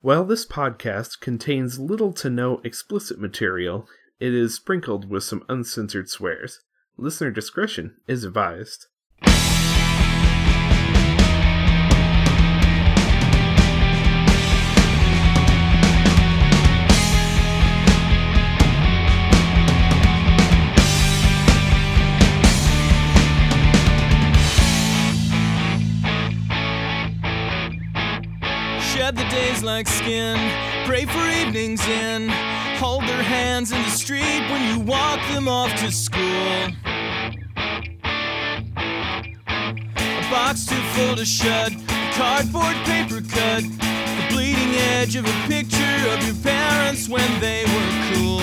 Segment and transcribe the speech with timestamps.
[0.00, 3.88] While this podcast contains little to no explicit material,
[4.20, 6.60] it is sprinkled with some uncensored swears.
[6.96, 8.86] Listener discretion is advised.
[29.58, 30.36] Days like skin,
[30.86, 32.28] pray for evenings in.
[32.78, 36.22] Hold their hands in the street when you walk them off to school.
[39.96, 43.64] A box too full to shut, A cardboard paper cut.
[43.64, 48.38] The bleeding edge of a picture of your parents when they were cool.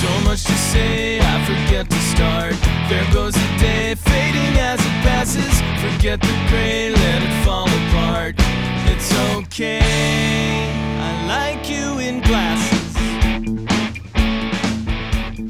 [0.00, 2.54] So much to say, I forget to start.
[2.88, 5.54] There goes the day, fading as it passes.
[5.82, 8.36] Forget the gray, let it fall apart.
[8.86, 12.94] It's okay, I like you in glasses.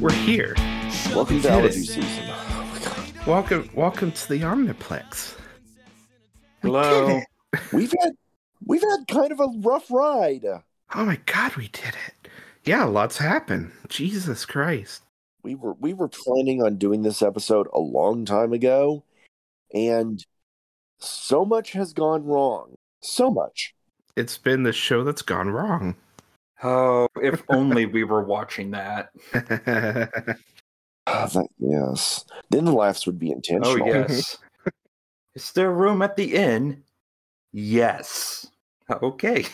[0.00, 0.54] We're here.
[1.14, 2.24] Welcome to Allergy season.
[2.30, 3.26] Oh my god.
[3.26, 5.36] Welcome, welcome to the Omniplex.
[6.62, 7.06] Hello.
[7.08, 7.24] did.
[7.70, 8.12] We've had
[8.64, 10.46] we've had kind of a rough ride.
[10.94, 12.28] Oh my god, we did it.
[12.64, 13.72] Yeah, lots happened.
[13.88, 15.02] Jesus Christ.
[15.44, 19.04] We were we were planning on doing this episode a long time ago,
[19.74, 20.24] and
[20.98, 22.74] so much has gone wrong.
[23.02, 23.74] So much.
[24.16, 25.96] It's been the show that's gone wrong.
[26.62, 29.10] Oh, if only we were watching that.
[31.06, 32.24] Ah, that- yes.
[32.48, 33.86] Then the laughs would be Oh, intentional.
[33.86, 34.38] yes.
[35.34, 36.82] Is there room at the inn?
[37.52, 38.46] Yes.
[38.90, 39.44] Okay.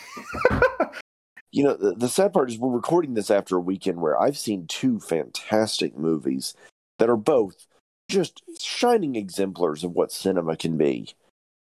[1.51, 4.37] You know, the, the sad part is we're recording this after a weekend where I've
[4.37, 6.53] seen two fantastic movies
[6.97, 7.67] that are both
[8.09, 11.13] just shining exemplars of what cinema can be.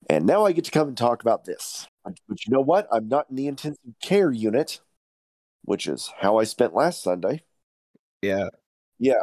[0.10, 1.88] And now I get to come and talk about this.
[2.04, 2.88] But you know what?
[2.92, 4.80] I'm not in the intensive care unit,
[5.64, 7.44] which is how I spent last Sunday.
[8.22, 8.50] yeah.
[8.98, 9.22] Yeah.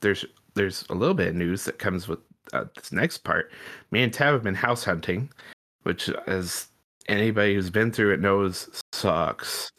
[0.00, 2.20] There's there's a little bit of news that comes with
[2.52, 3.50] uh, this next part.
[3.90, 5.30] Me and Tab have been house hunting,
[5.82, 6.68] which, as
[7.08, 9.70] anybody who's been through it knows, sucks.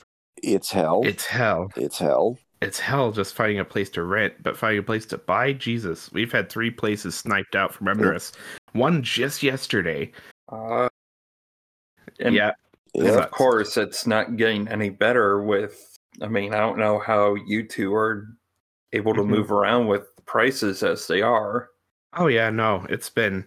[0.44, 1.02] It's hell.
[1.06, 1.72] It's hell.
[1.76, 2.38] it's hell.
[2.62, 5.54] It's hell just finding a place to rent, but finding a place to buy.
[5.54, 8.34] Jesus, we've had three places sniped out from under us.
[8.74, 10.12] One just yesterday.
[10.52, 10.90] Uh,
[12.20, 12.52] and yeah,
[12.96, 13.20] and Yeah.
[13.24, 15.98] of course, it's not getting any better with.
[16.22, 18.28] I mean, I don't know how you two are
[18.92, 19.28] able to Mhm.
[19.30, 21.70] move around with prices as they are.
[22.18, 23.46] Oh yeah, no, it's been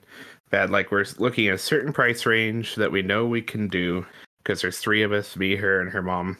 [0.51, 0.71] bad.
[0.71, 4.07] Like we're looking at a certain price range that we know we can do
[4.39, 6.39] because there's three of us, me, her, and her mom,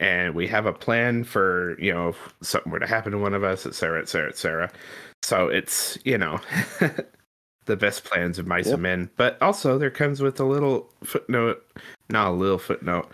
[0.00, 3.34] and we have a plan for you know if something were to happen to one
[3.34, 4.80] of us, etc etc et cetera, et cetera.
[5.22, 6.38] So it's you know
[7.66, 8.74] the best plans of mice Yep.
[8.74, 11.64] and men, but also there comes with a little footnote,
[12.08, 13.10] not a little footnote.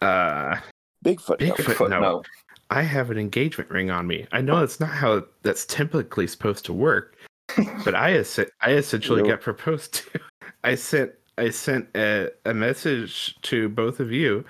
[0.00, 0.56] Uh.
[1.04, 1.24] Big no.
[1.56, 2.26] Foot- Footnote.
[2.70, 4.26] I have an engagement ring on me.
[4.32, 7.16] I know that's not how that's typically supposed to work,
[7.84, 9.30] but I es- I essentially Nope.
[9.30, 10.20] got proposed to.
[10.64, 14.44] I sent I sent a, a message to both of you.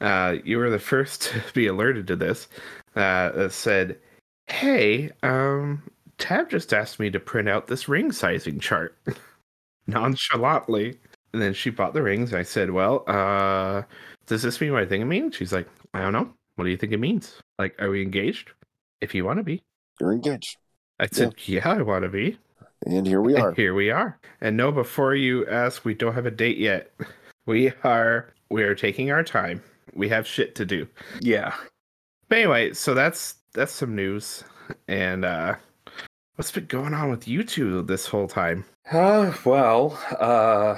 [0.00, 2.48] Uh, you were the first to be alerted to this.
[2.96, 3.98] Uh, that said,
[4.46, 5.82] "Hey, um,
[6.18, 8.96] Tab just asked me to print out this ring sizing chart
[9.86, 10.98] nonchalantly."
[11.32, 12.32] And then she bought the rings.
[12.32, 13.82] I said, "Well, uh,
[14.26, 16.32] does this mean what I think it means?" She's like, "I don't know.
[16.56, 17.40] What do you think it means?
[17.58, 18.52] Like, are we engaged?
[19.00, 19.62] If you want to be."
[20.00, 20.56] You're engaged.
[21.00, 22.38] I said, "Yeah, I want to be."
[22.86, 23.52] And here we And are.
[23.52, 24.18] here we are.
[24.40, 26.92] And no, before you ask, we don't have a date yet.
[27.46, 29.62] We are we are taking our time.
[29.94, 30.86] We have shit to do.
[31.20, 31.54] Yeah.
[32.28, 34.44] But anyway, so that's that's some news.
[34.88, 35.54] And uh
[36.36, 38.64] what's been going on with you two this whole time?
[38.90, 40.76] Uh, well, uh,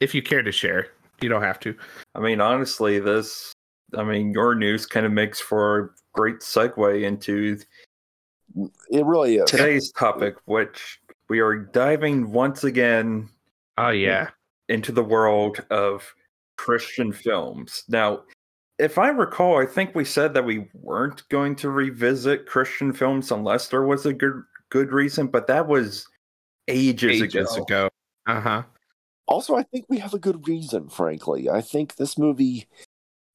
[0.00, 0.88] If you care to share,
[1.20, 1.74] you don't have to.
[2.14, 3.52] I mean, honestly, this,
[3.96, 7.58] I mean, your news kind of makes for a great segue into
[8.90, 9.50] It really is.
[9.50, 13.28] today's topic, which we are diving once again
[13.78, 14.28] Oh yeah.
[14.68, 16.14] into the world of
[16.56, 17.84] Christian films.
[17.88, 18.22] Now,
[18.82, 23.30] if I recall, I think we said that we weren't going to revisit Christian films
[23.30, 26.06] unless there was a good good reason, but that was
[26.68, 27.62] ages, Ages ago.
[27.62, 27.88] ago.
[28.26, 28.62] Uh-huh.
[29.26, 31.48] Also, I think we have a good reason, frankly.
[31.48, 32.66] I think this movie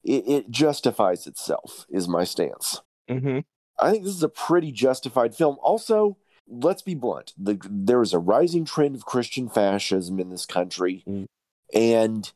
[0.04, 2.80] it, it justifies itself, is my stance.
[3.10, 3.40] Mm-hmm.
[3.78, 5.56] I think this is a pretty justified film.
[5.62, 6.16] Also,
[6.46, 7.32] let's be blunt.
[7.38, 11.26] The, there is a rising trend of Christian fascism in this country, Mm.
[11.74, 12.32] and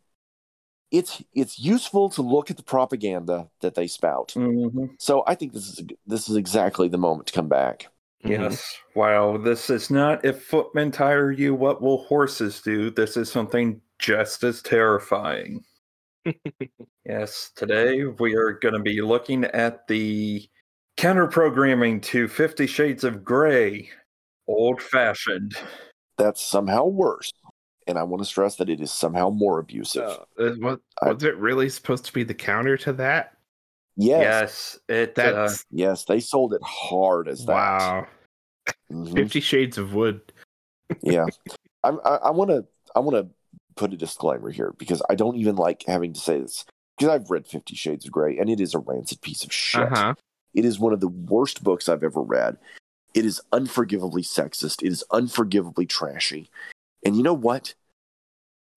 [0.93, 4.35] it's it's useful to look at the propaganda that they spout.
[4.37, 4.91] Mhm.
[4.99, 7.89] So I think this is this is exactly the moment to come back.
[8.25, 8.43] Mm-hmm.
[8.43, 8.77] Yes.
[8.95, 12.91] While this is not if footmen tire you, what will horses do?
[12.91, 15.65] This is something just as terrifying.
[17.05, 20.47] yes, today we are going to be looking at the
[20.97, 23.89] counter programming to Fifty Shades of Grey,
[24.47, 25.57] old fashioned.
[26.19, 27.33] That's somehow worse.
[27.87, 30.19] And I want to stress that it is somehow more abusive.
[30.39, 33.37] Uh, what, I- was it really supposed to be the counter to that?
[33.97, 35.19] yes, Yes, it.
[35.19, 37.53] Uh, yes, they sold it hard as that.
[37.53, 38.07] wow.
[38.91, 39.15] Mhm.
[39.15, 40.21] Fifty Shades of Wood.
[41.03, 41.27] yeah
[41.85, 42.65] I'm, i i want to
[42.95, 43.29] i want to
[43.75, 46.65] put a disclaimer here because i don't even like having to say this
[46.97, 49.83] because i've read 50 shades of gray and it is a rancid piece of shit
[49.83, 50.15] Uh huh.
[50.55, 52.59] it is one of the worst books i've ever read
[53.15, 56.51] it is unforgivably sexist it is unforgivably trashy
[57.05, 57.75] and you know what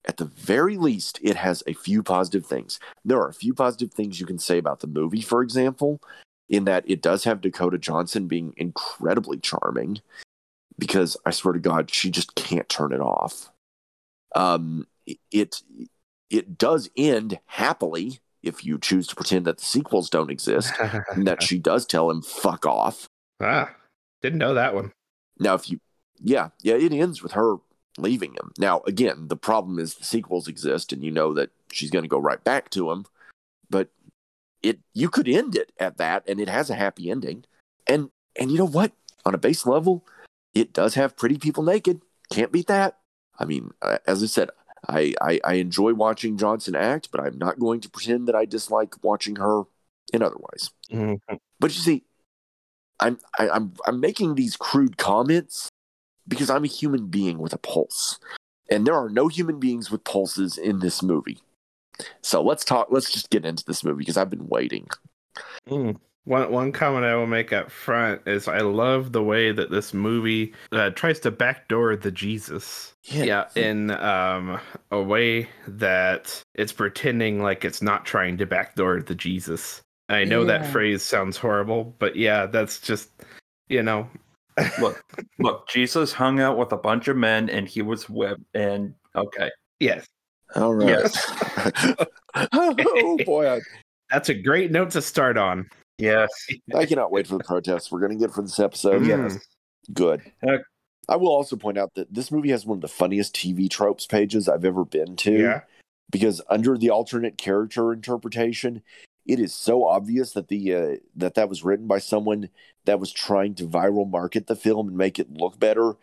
[0.08, 3.94] at the very least it has a few positive things there are a few positive
[3.94, 6.00] things you can say about the movie for example
[6.48, 10.00] in that it does have dakota johnson being incredibly charming
[10.78, 13.50] because I swear to God, she just can't turn it off.
[14.36, 14.88] Um,
[15.32, 15.62] it
[16.30, 20.74] it does end happily if you choose to pretend that the sequels don't exist,
[21.12, 23.08] and that she does tell him "fuck off."
[23.42, 23.74] ah,
[24.22, 24.92] didn't know that one.
[25.40, 25.80] Now, if you,
[26.20, 27.56] yeah, yeah, it ends with her
[27.98, 28.52] leaving him.
[28.58, 32.10] Now, again, the problem is the sequels exist, and you know that she's going to
[32.10, 33.06] go right back to him.
[33.70, 33.90] But
[34.62, 37.46] it, you could end it at that, and it has a happy ending.
[37.88, 38.10] And
[38.40, 38.92] and you know what?
[39.26, 40.06] On a base level,
[40.54, 42.02] it does have pretty people naked.
[42.32, 43.00] Can't beat that.
[43.40, 44.50] I mean, uh, as I said,
[44.88, 48.46] I, I I enjoy watching Johnson act, but I'm not going to pretend that I
[48.46, 49.64] dislike watching her
[50.14, 50.70] in other ways.
[50.92, 51.20] Mhm.
[51.60, 52.04] But you see,
[53.00, 55.70] I'm I, I'm I'm making these crude comments
[56.28, 58.20] because I'm a human being with a pulse,
[58.70, 61.40] and there are no human beings with pulses in this movie.
[62.22, 62.88] So let's talk.
[62.90, 64.88] Let's just get into this movie because I've been waiting.
[65.70, 65.98] Mm.
[66.26, 69.94] One one comment I will make up front is I love the way that this
[69.94, 72.96] movie uh, tries to backdoor the Jesus.
[73.04, 74.60] Yeah, in um,
[74.92, 79.82] a way that it's pretending like it's not trying to backdoor the Jesus.
[80.10, 83.10] I know that phrase sounds horrible, but yeah, that's just
[83.70, 84.10] you know.
[84.80, 85.04] Look,
[85.40, 85.68] look.
[85.68, 88.44] Jesus hung out with a bunch of men, and he was whipped.
[88.54, 89.50] And okay,
[89.80, 90.08] Yes,
[90.56, 90.88] All right.
[90.88, 92.06] Yes.
[92.54, 93.60] oh boy,
[94.10, 95.70] that's a great note to start on.
[95.98, 96.30] yes,
[96.74, 99.04] I cannot wait for the protests we're going to get for this episode.
[99.04, 99.08] Mm.
[99.08, 99.40] yes.
[99.94, 100.22] Good.
[100.48, 100.58] Uh,
[101.08, 104.08] I will also point out that this movie has one of the funniest TV tropes
[104.08, 105.32] pages I've ever been to.
[105.32, 105.62] Yeah,
[106.10, 108.82] because under the alternate character interpretation,
[109.26, 112.50] it is so obvious that the uh, that that was written by someone
[112.86, 115.96] that was trying to viral market the film and make it look better.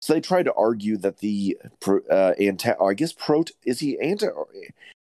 [0.00, 3.98] So they tried to argue that the pro- uh, anta- I guess prot is he
[4.00, 4.28] anti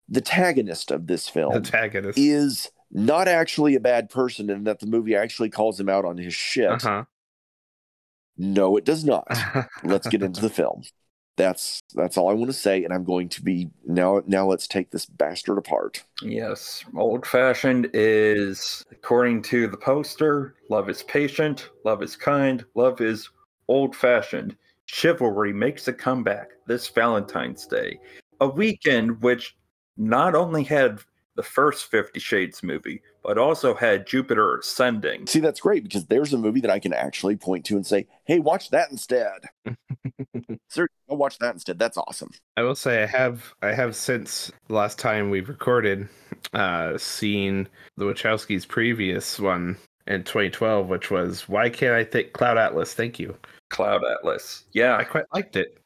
[0.08, 2.18] the antagonist of this film antagonist.
[2.20, 6.18] is not actually a bad person and that the movie actually calls him out on
[6.18, 6.86] his shit.
[6.86, 7.06] Uh
[8.38, 9.28] No, it does not.
[9.84, 10.84] Let's get into the film.
[11.38, 14.22] That's that's all I want to say, and I'm going to be now.
[14.26, 16.04] Now let's take this bastard apart.
[16.22, 23.02] Yes, old fashioned is, according to the poster, love is patient, love is kind, love
[23.02, 23.30] is
[23.68, 24.56] old fashioned.
[24.86, 28.00] Chivalry makes a comeback this Valentine's Day,
[28.40, 29.58] a weekend which
[29.98, 31.00] not only had
[31.36, 35.28] the first Fifty Shades movie, but also had Jupiter Ascending.
[35.28, 38.08] See, that's great because there's a movie that I can actually point to and say,
[38.26, 39.46] "Hey, watch that instead."
[40.70, 41.80] Sir, go watch that instead.
[41.80, 42.32] That's awesome.
[42.58, 46.08] I will say I have I have since the last time we've recorded
[46.54, 47.68] uh seen
[47.98, 53.18] the Wachowskis previous one in 2012 which was why can't I think Cloud Atlas thank
[53.18, 53.36] you
[53.72, 54.66] Cloud Atlas.
[54.72, 55.80] Yeah, I quite liked it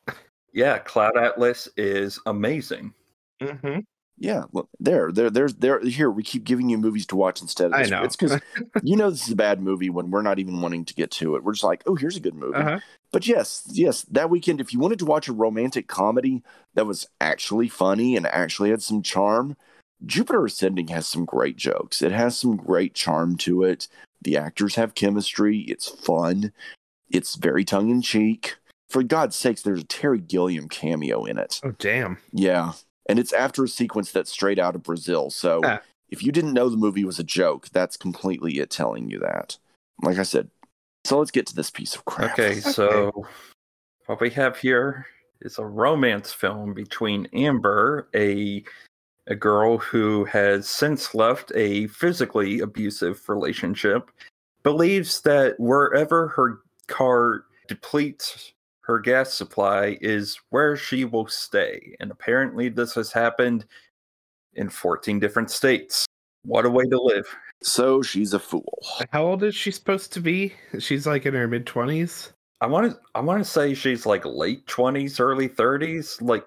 [0.53, 2.93] yeah, Cloud Atlas is amazing.
[3.41, 3.79] mm-hmm.
[4.21, 5.79] Yeah, look there, there, there's there.
[5.79, 7.67] Here, we keep giving you movies to watch instead.
[7.67, 8.03] Of I know.
[8.03, 8.39] It's because
[8.83, 11.35] you know this is a bad movie when we're not even wanting to get to
[11.35, 11.43] it.
[11.43, 12.57] We're just like, oh, here's a good movie.
[12.57, 12.79] uh-huh.
[13.11, 16.43] But yes, yes, that weekend, if you wanted to watch a romantic comedy
[16.75, 19.55] that was actually funny and actually had some charm,
[20.05, 22.01] Jupiter Ascending has some great jokes.
[22.01, 23.87] It has some great charm to it.
[24.21, 25.59] The actors have chemistry.
[25.61, 26.51] It's fun.
[27.09, 28.57] It's very tongue in cheek.
[28.89, 31.59] For God's sakes, there's a Terry Gilliam cameo in it.
[31.63, 32.73] oh damn Yeah.
[33.09, 35.31] And it's after a sequence that's straight out of Brazil.
[35.31, 35.81] So Ah.
[36.09, 39.57] if you didn't know the movie was a joke, that's completely it telling you that.
[40.03, 40.49] Like I said,
[41.05, 42.33] so let's get to this piece of crap.
[42.33, 43.25] Okay, so
[44.05, 45.07] what we have here
[45.41, 48.63] is a romance film between Amber, a
[49.27, 54.09] a girl who has since left a physically abusive relationship,
[54.63, 58.53] believes that wherever her car depletes
[58.89, 61.95] her gas supply is where she will stay.
[61.99, 63.65] And apparently this has happened
[64.55, 66.07] in 14 different states.
[66.43, 67.27] What a way to live.
[67.61, 68.79] So she's a fool.
[69.11, 72.31] how old is she supposed to be she's like in her mid 20s
[72.61, 76.45] I want to I want to say she's like late 20s, early 30s, like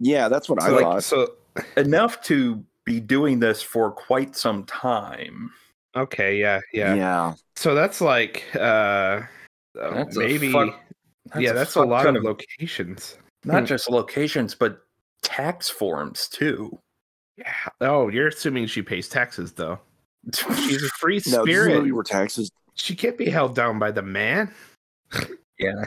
[0.00, 1.04] Yeah, that's what I So, like, thought.
[1.04, 1.34] so
[1.76, 5.52] Enough to be doing this for quite some time.
[5.96, 6.94] okay, yeah, yeah.
[6.94, 7.34] yeah.
[7.54, 10.80] So that's like uh uh, That's a maybe fuck-
[11.38, 13.18] yeah, that's a fuck lot ton of locations.
[13.44, 13.66] not Hmm.
[13.66, 14.82] just locations, but
[15.22, 16.78] tax forms too.
[17.36, 17.52] Yeah.
[17.80, 19.78] Oh, you're assuming she pays taxes though.
[20.32, 21.74] She's a free No, this is a spirit.
[21.78, 22.50] movie where taxes.
[22.74, 24.52] She can't be held down by the man.
[25.58, 25.84] yeah.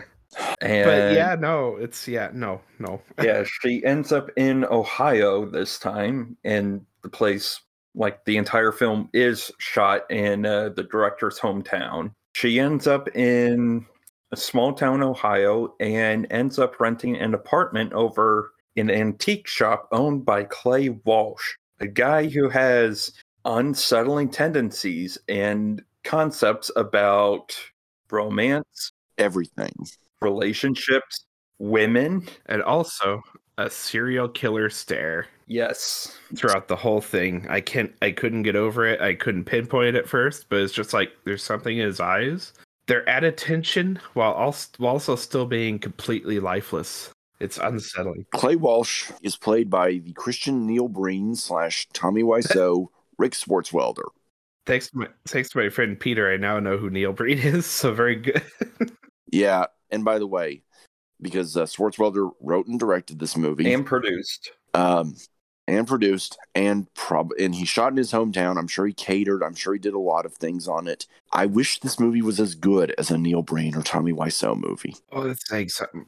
[0.61, 3.01] And But yeah, no, it's yeah, no, no.
[3.23, 7.59] yeah, she ends up in Ohio this time, and the place,
[7.95, 12.11] like the entire film, is shot in uh, the director's hometown.
[12.33, 13.98] She ends up in a
[14.37, 20.43] small town, Ohio, and ends up renting an apartment over an antique shop owned by
[20.43, 23.11] Clay Walsh, a guy who has
[23.45, 27.55] unsettling tendencies and concepts about
[28.11, 29.73] romance, Everything.
[30.21, 31.25] relationships,
[31.57, 32.27] women.
[32.45, 33.21] And also
[33.57, 36.17] a serial killer stare Yes.
[36.35, 37.45] throughout the whole thing.
[37.49, 39.01] I can't I couldn't get over it.
[39.01, 42.53] I couldn't pinpoint it at first, but it's just like there's something in his eyes.
[42.89, 47.11] They're at attention while also, still being completely lifeless.
[47.39, 48.25] It's unsettling.
[48.33, 52.87] Clay Walsh is played by the Christian Neil Breen slash Tommy Wiseau,
[53.19, 54.05] Rik Swartzwelder.
[54.65, 57.67] Thanks to my thanks to my friend Peter, I now know who Neil Breen is.
[57.67, 58.41] So very good.
[59.31, 60.63] Yeah, and by the way,
[61.21, 64.49] because uh, Swartzwelder wrote and directed this movie, And produced.
[64.73, 65.13] um,
[65.69, 68.57] and produced, and prob and he shot in his hometown.
[68.57, 69.43] I'm sure he catered.
[69.43, 71.05] I'm sure he did a lot of things on it.
[71.31, 74.95] I wish this movie was as good as a Neil Breen or Tommy Wiseau movie.
[75.11, 76.05] oh, that's saying something.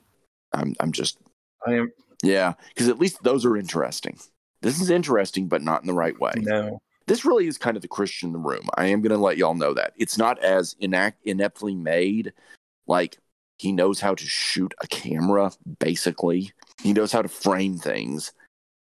[0.54, 1.18] I'm, I'm just,
[1.66, 1.92] I am
[2.24, 4.20] yeah, because at least those are interesting.
[4.62, 6.34] This is interesting, but not in the right way.
[6.36, 6.82] no.
[7.08, 8.68] this really is kind of the Christian in the room.
[8.76, 12.34] I am going to let y'all know that it's not as inact ineptly made.
[12.88, 13.18] Like
[13.58, 15.52] he knows how to shoot a camera.
[15.80, 16.52] Basically,
[16.82, 18.34] he knows how to frame things.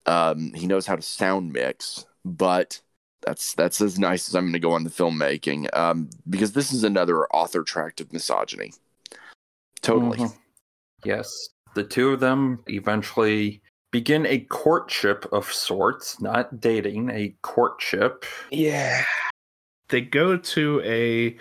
[0.06, 2.06] Um, he knows how to sound mix.
[2.26, 2.80] But
[3.26, 5.76] that's that's as nice as I'm going to go on the filmmaking.
[5.76, 8.74] Um, because this is another author tract of misogyny.
[9.82, 10.20] Totally.
[10.20, 10.34] Mhm.
[11.04, 11.50] Yes.
[11.76, 18.26] The two of them eventually begin a courtship of sorts, not dating, a courtship.
[18.52, 19.04] Yeah.
[19.90, 21.38] They go to a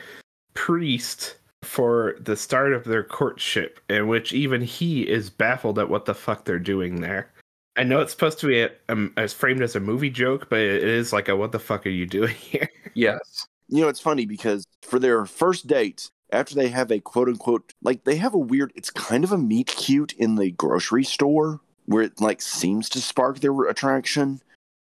[0.55, 6.05] priest for the start of their courtship, in which even he is baffled at what
[6.05, 7.31] the fuck they're doing there.
[7.77, 10.59] I know it's supposed to be a, um, as framed as a movie joke, but
[10.59, 12.69] it is like a what the fuck are you doing here?
[12.95, 13.47] Yes.
[13.69, 17.73] You know, it's funny because for their first date, after they have a quote unquote,
[17.83, 21.61] like they have a weird, it's kind of a meet cute in the grocery store
[21.87, 24.41] where it like seems to spark their attraction.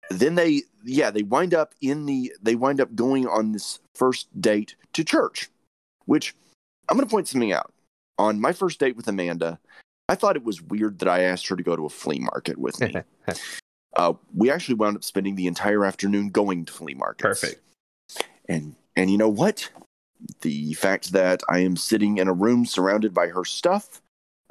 [0.10, 4.28] Then they, yeah, they wind up in the, they wind up going on this first
[4.42, 5.50] date to church,
[6.06, 6.36] which
[6.90, 7.74] I'm going to point something out.
[8.18, 9.58] On my first date with Amanda,
[10.12, 12.58] I thought it was weird that I asked her to go to a flea market
[12.58, 12.94] with me.
[13.96, 17.40] uh, we actually wound up spending the entire afternoon going to flea markets.
[17.40, 17.62] Perfect.
[18.50, 19.70] and and you know what?
[20.42, 24.02] The fact that i am sitting in a room surrounded by her stuff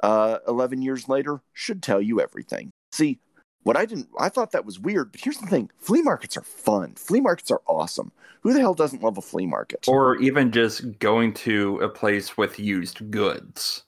[0.01, 2.71] uh 11 years later should tell you everything.
[2.91, 3.19] See
[3.61, 5.69] what i didn't i thought that was weird but here's the thing.
[5.77, 6.95] Flea markets are fun.
[6.95, 8.11] Flea markets are awesome.
[8.41, 9.87] Who the hell doesn't love a flea market?
[9.87, 13.85] Or even just going to a place with used goods.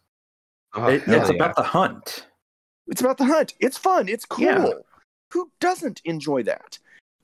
[0.76, 1.36] Oh, It- hell it's yeah.
[1.36, 2.28] about the hunt.
[2.88, 4.70] it's about the hunt it's fun it's cool Yeah.
[5.32, 6.78] who doesn't enjoy that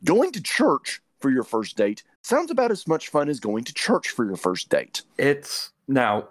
[0.06, 3.74] going to church for your first date sounds about as much fun as going to
[3.74, 6.30] church for your first date It's now,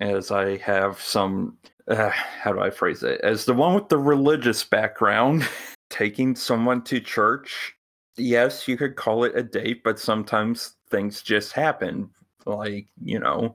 [0.00, 3.20] as I have some, uh, how do I phrase it?
[3.22, 5.46] As the one with the religious background,
[5.90, 7.74] taking someone to church,
[8.16, 12.08] yes, you could call it a date, but sometimes things just happen.
[12.46, 13.52] Like, you know, if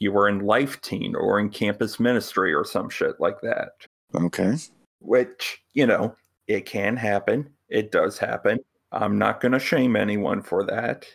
[0.00, 3.70] you were in Life Teen or in campus ministry or some shit like that,
[4.14, 4.56] okay
[5.00, 6.14] which, you know,
[6.46, 7.48] it can happen.
[7.68, 8.58] It does happen.
[8.92, 11.06] I'm not going to shame anyone for that.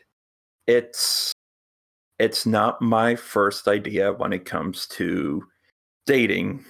[0.67, 1.31] It's
[2.19, 5.45] it's not my first idea when it comes to
[6.07, 6.63] dating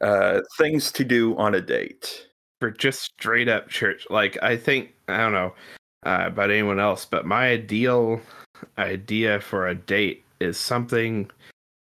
[0.00, 2.26] uh things to do on a date.
[2.60, 4.06] for just straight up church.
[4.10, 5.54] Like I think I don't know
[6.06, 8.20] uh, about anyone else, but my ideal
[8.78, 11.30] idea for a date is something,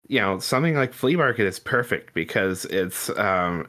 [0.07, 3.67] you know, something like flea market is perfect because it's um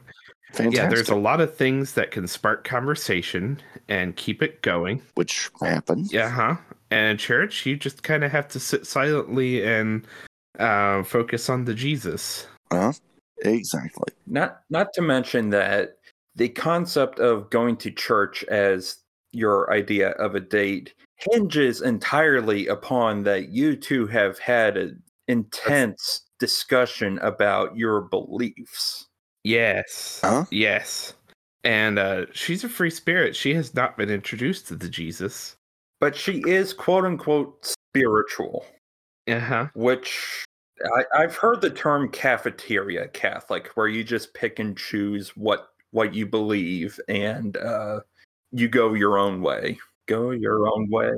[0.53, 5.03] fantastic yeah, there's a lot of things that can spark conversation and keep it going.
[5.15, 6.57] which happens Yeah, huh?
[6.91, 10.07] And in church, you just kind of have to sit silently and
[10.59, 12.47] uh, focus on the Jesus.
[12.71, 12.93] uh-huh
[13.43, 15.99] exactly Not not to mention that
[16.35, 18.97] the concept of going to church as
[19.33, 26.23] your idea of a date hinges entirely upon that you two have had an intense
[26.39, 29.07] discussion about your beliefs.
[29.45, 30.21] Yes.
[30.23, 30.45] Huh?
[30.51, 31.15] Yes.
[31.65, 33.35] and uh, she's a free spirit.
[33.37, 35.57] She has not been introduced to the Jesus.
[36.01, 38.65] But she is quote unquote spiritual,
[39.29, 39.67] Uh huh.
[39.75, 40.45] which
[40.97, 46.15] I, I've heard the term cafeteria Catholic, where you just pick and choose what what
[46.15, 48.01] you believe and uh,
[48.53, 49.79] you go your own way.
[50.07, 51.11] Go your own way.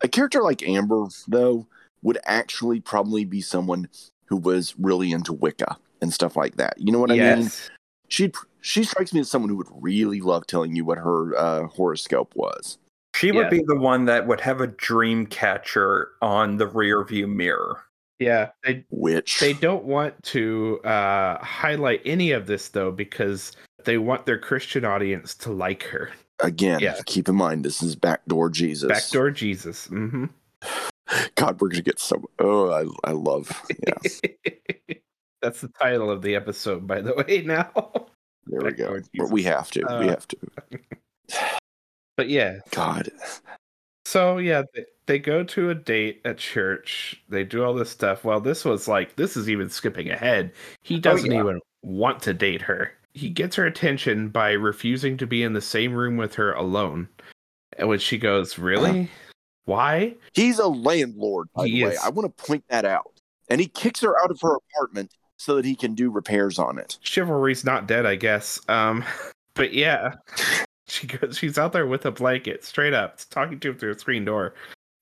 [0.00, 1.66] A character like Amber, though,
[2.02, 3.88] would actually probably be someone
[4.26, 6.74] who was really into Wicca and stuff like that.
[6.78, 7.42] You know what I mean?
[7.42, 7.70] yes.
[8.08, 11.66] She she strikes me as someone who would really love telling you what her uh,
[11.68, 12.78] horoscope was.
[13.14, 13.50] She would Yeah.
[13.50, 17.82] be the one that would have a dream catcher on the rear view mirror.
[18.18, 18.50] Yeah.
[18.62, 23.52] They Which they don't want to uh, highlight any of this though because
[23.84, 26.10] they want their Christian audience to like her.
[26.40, 27.00] again, Yeah.
[27.06, 28.88] keep in mind this is backdoor Jesus.
[28.88, 29.86] Backdoor Jesus.
[29.86, 30.26] hmm
[31.36, 32.22] God, we're gonna get so.
[32.38, 33.50] Oh, I I love.
[33.86, 34.94] Yeah,
[35.42, 37.42] That's the title of the episode, by the way.
[37.42, 37.70] Now,
[38.46, 39.00] there we go.
[39.16, 39.80] But we have to.
[39.80, 40.36] we Uh, have to.
[42.16, 42.58] but yeah.
[42.70, 43.10] God,
[44.06, 47.22] So yeah, they, they go to a date at church.
[47.28, 48.24] They do all this stuff.
[48.24, 50.52] Well, this was like this is even skipping ahead.
[50.82, 51.40] He doesn't yeah.
[51.40, 52.92] even want to date her.
[53.12, 57.08] He gets her attention by refusing to be in the same room with her alone.
[57.78, 59.10] And when she goes, "Really?
[59.64, 61.48] Why?" he's a landlord.
[61.54, 61.98] By He the way, is.
[61.98, 63.10] I want to point that out.
[63.48, 66.78] And he kicks her out of her apartment so that he can do repairs on
[66.78, 66.98] it.
[67.02, 68.60] Chivalry's not dead, I guess.
[68.68, 69.04] Um,
[69.54, 70.14] but yeah,
[70.88, 71.38] she goes.
[71.38, 74.54] She's out there with a blanket, straight up, talking to him through a screen door.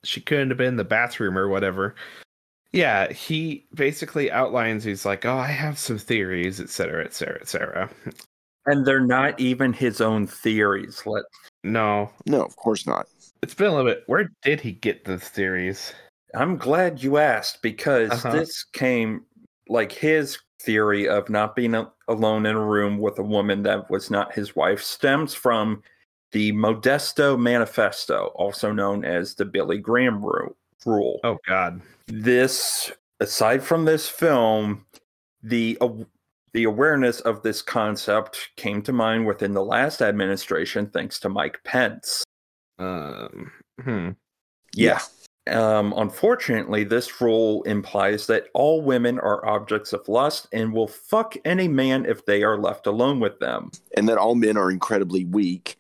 [0.05, 1.95] She couldn't have been in the bathroom or whatever.
[2.73, 4.83] Yeah, he basically outlines.
[4.83, 7.91] He's like, "Oh, I have some theories, et cetera, et cetera, et cetera."
[8.67, 11.03] And they're not even his own theories.
[11.05, 11.25] Let
[11.65, 13.07] No, No, of course not.
[13.43, 14.05] It's been a little bit.
[14.07, 15.93] Where did he get this theories?
[16.35, 18.33] I'm glad you asked because Uh-huh.
[18.33, 19.25] this came
[19.69, 23.91] like his theory of not being a- alone in a room with a woman that
[23.91, 25.83] was not his wife stems from
[26.31, 30.57] the Modesto Manifesto, also known as the Billy Graham ru-
[30.87, 31.21] rule.
[31.25, 32.91] Oh God, This,
[33.21, 34.87] aside from this film,
[35.43, 36.05] the aw-
[36.55, 41.63] the awareness of this concept came to mind within the last administration, thanks to Mike
[41.65, 42.25] Pence.
[42.83, 44.11] Um, hmm.
[44.75, 45.01] Yeah.
[45.49, 51.35] Um, unfortunately, this rule implies that all women are objects of lust and will fuck
[51.45, 53.71] any man if they are left alone with them.
[53.97, 55.79] And that all men are incredibly weak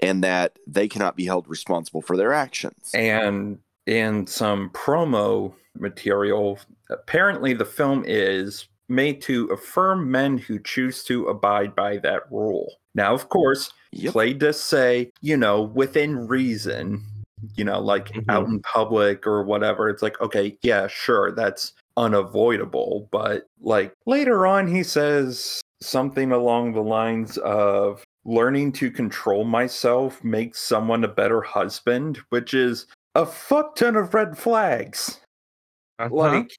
[0.00, 2.90] and that they cannot be held responsible for their actions.
[2.94, 6.58] And in some promo material,
[6.88, 12.74] apparently the film is made to affirm men who choose to abide by that rule.
[12.94, 14.38] Now, of course, Yep.
[14.38, 17.02] Does say, you know, within reason,
[17.56, 18.24] you know, like Mhm.
[18.28, 19.88] out in public or whatever.
[19.88, 23.08] It's like, okay, yeah, sure, that's unavoidable.
[23.10, 30.22] But like later on, he says something along the lines of learning to control myself
[30.22, 35.20] makes someone a better husband, which is a fuck ton of red flags.
[35.98, 36.14] Uh-huh.
[36.14, 36.50] Like,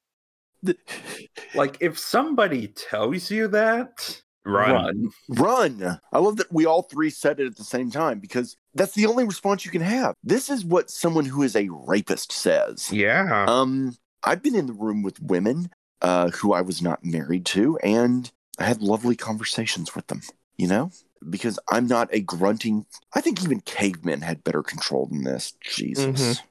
[1.56, 5.12] like if somebody tells you that, run.
[5.30, 5.80] run.
[5.82, 6.00] Run.
[6.12, 9.06] I love that we all three said it at the same time because that's the
[9.06, 10.16] only response you can have.
[10.24, 12.92] This is what someone who is a rapist says.
[12.92, 13.46] Yeah.
[13.48, 15.70] Um, I've been in the room with women
[16.02, 20.22] uh, who I was not married to, and I had lovely conversations with them,
[20.58, 20.92] you know?
[21.30, 22.86] Because I'm not a grunting.
[23.14, 25.54] I think even cavemen had better control than this.
[25.62, 26.06] Jesus.
[26.06, 26.42] Mhm.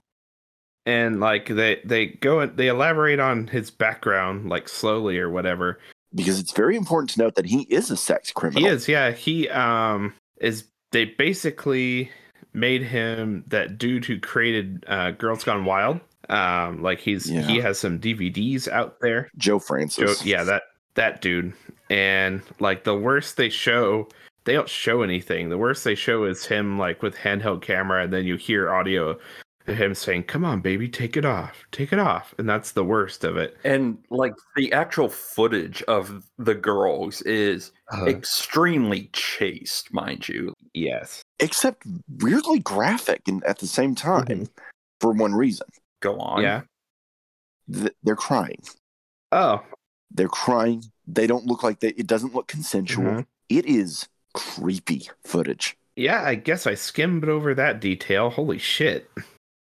[0.87, 5.79] and like they they go and they elaborate on his background like slowly or whatever
[6.15, 8.63] Because it's very important to note that he is a sex criminal.
[8.63, 12.11] he is yeah he um is they basically
[12.53, 17.43] made him that dude who created uh girls gone wild um like he's Yeah.
[17.43, 20.25] he has some dvds out there Joe Joe, Francis.
[20.25, 20.63] yeah that
[20.95, 21.53] that dude
[21.91, 24.09] and like the worst they show
[24.45, 28.13] they don't show anything the worst they show is him like with handheld camera and
[28.13, 29.17] then you hear audio
[29.75, 33.25] him saying come on baby take it off take it off and that's the worst
[33.25, 37.73] of it And like the actual footage of the girls is
[38.07, 40.55] extremely chaste, mind you.
[40.75, 41.83] yes Except
[42.21, 44.49] weirdly graphic and at the same time Mhm.
[45.01, 45.67] for one reason.
[46.01, 46.43] Go on.
[46.43, 46.63] yeah
[47.73, 48.63] Th- they're crying.
[49.33, 49.63] oh
[50.11, 50.85] They're crying.
[51.07, 53.05] They don't look like they it doesn't look consensual.
[53.05, 53.27] Mhm.
[53.49, 55.77] It is creepy footage.
[55.97, 59.11] yeah i guess i skimmed over that detail holy shit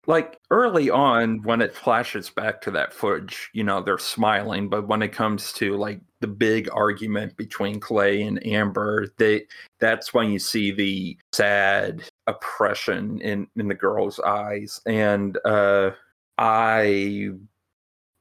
[0.06, 4.68] Like early on, when it flashes back to that footage, you know, they're smiling.
[4.68, 9.46] But when it comes to like the big argument between Clay and Amber, they
[9.80, 14.80] that's when you see the sad oppression in, in the girl's eyes.
[14.86, 15.92] And uh
[16.38, 17.30] I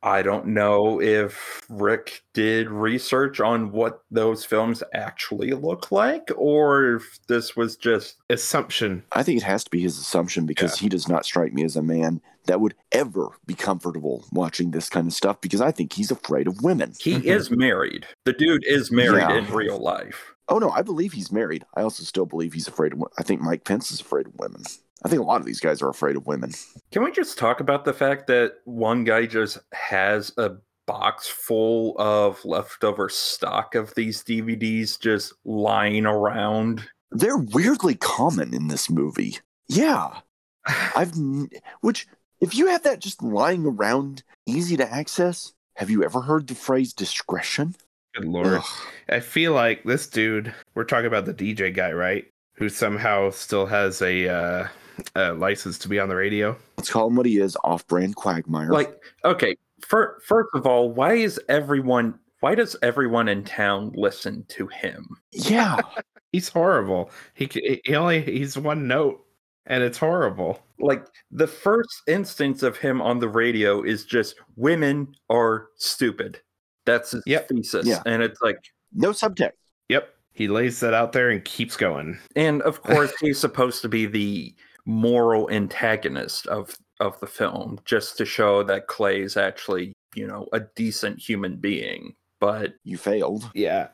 [0.06, 6.96] I don't know if Rik did research on what those films actually look like or
[6.96, 9.04] if this was just Assumption.
[9.14, 11.78] I think it has to be his assumption because he does not strike me as
[11.78, 15.94] a man that would ever be comfortable watching this kind of stuff because I think
[15.94, 16.94] he's afraid of women.
[17.00, 17.24] he Mhm.
[17.24, 18.06] is married.
[18.26, 19.38] The dude is married Yeah.
[19.38, 20.34] in real life.
[20.50, 21.64] Oh no, I believe he's married.
[21.76, 23.00] I also still believe he's afraid of.
[23.00, 24.64] wo- I think Mike Pence is afraid of women.
[25.06, 26.52] I think a lot of these guys are afraid of women.
[26.92, 30.52] Can we just talk about the fact that one guy just has a
[30.86, 36.88] box full of leftover stock of these DVDs just lying around?
[37.12, 39.38] They're weirdly common in this movie.
[39.68, 40.20] Yeah,
[40.66, 41.14] I've
[41.82, 42.08] which
[42.40, 45.54] if you have that just lying around, easy to access.
[45.76, 47.76] Have you ever heard the phrase discretion?
[48.14, 48.48] Good lord.
[48.48, 48.64] Ugh.
[49.10, 52.26] I feel like this dude, we're talking about the DJ guy, right?
[52.56, 54.68] Who somehow still has a, uh,
[55.16, 56.56] a license to be on the radio.
[56.78, 58.70] Let's call him what he is: off-brand quagmire.
[58.72, 64.46] Like, okay, fir- first of all, why is everyone why does everyone in town listen
[64.50, 65.08] to him?
[65.32, 65.80] yeah,
[66.34, 67.12] He's horrible.
[67.36, 67.50] He
[67.86, 69.24] he only he's one note,
[69.68, 70.60] and it's horrible.
[70.80, 76.42] Like the first instance of him on the radio is just women are stupid.
[76.86, 77.48] That's his Yep.
[77.50, 77.86] thesis.
[77.86, 78.02] Yeah.
[78.06, 78.58] And it's like
[78.94, 79.52] no subtext.
[79.90, 80.10] Yep.
[80.34, 82.18] He lays that out there and keeps going.
[82.36, 84.54] and of course he's supposed to be the
[84.86, 90.48] moral antagonist of of the film just to show that Clay is actually, you know,
[90.54, 92.16] a decent human being.
[92.40, 93.50] But You failed.
[93.54, 93.88] Yeah.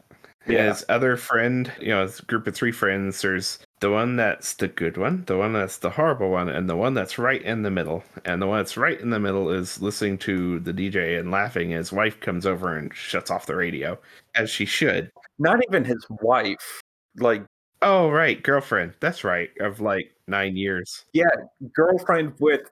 [0.47, 0.69] Yeah.
[0.69, 4.67] His other friend, you know, his group of three friends, there's the one that's the
[4.67, 7.69] good one, the one that's the horrible one, and the one that's right in the
[7.69, 8.03] middle.
[8.25, 11.69] And the one that's right in the middle is listening to the DJ and laughing.
[11.69, 13.99] His wife comes over and shuts off the radio,
[14.33, 15.11] as she should.
[15.37, 16.81] not even his wife,
[17.17, 17.45] like
[17.81, 18.41] Oh, right.
[18.41, 18.93] Girlfriend.
[18.99, 19.49] That's right.
[19.59, 21.29] Of like nine years Yeah,
[21.73, 22.69] girlfriend with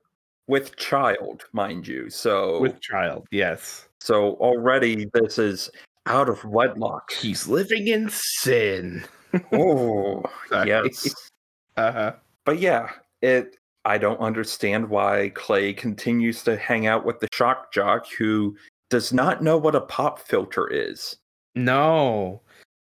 [0.47, 2.09] with child, mind you.
[2.09, 3.27] So with child.
[3.31, 3.87] Yes.
[3.99, 5.69] so already this is
[6.05, 7.11] out of wedlock.
[7.11, 9.03] He's living in sin.
[9.51, 11.29] oh yes.
[11.75, 12.13] Uh huh.
[12.45, 12.89] But yeah,
[13.21, 18.55] it I don't understand why Clay continues to hang out with the shock jock who
[18.89, 21.17] does not know what a pop filter is.
[21.55, 22.41] No.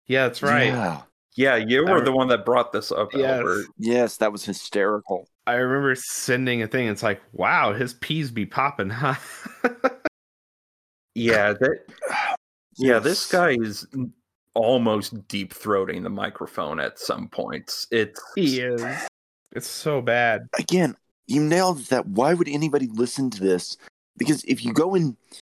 [0.07, 0.69] Yeah, that's right.
[0.69, 1.03] Yeah.
[1.37, 3.39] Yeah, you were re- the one that brought this up, Yes.
[3.39, 3.67] Albert.
[3.79, 5.29] Yes, that was hysterical.
[5.47, 6.89] I remember sending a thing.
[6.89, 9.15] It's like, wow, his peas be popping, huh?
[11.15, 11.79] Yeah, that
[12.77, 13.87] yeah, this guy is
[14.55, 17.87] almost deep throating the microphone at some points.
[17.91, 18.85] It's he is.
[19.53, 20.43] It's so bad.
[20.59, 22.07] again, you nailed that.
[22.07, 23.77] Why would anybody listen to this?
[24.17, 25.17] Because if you go in,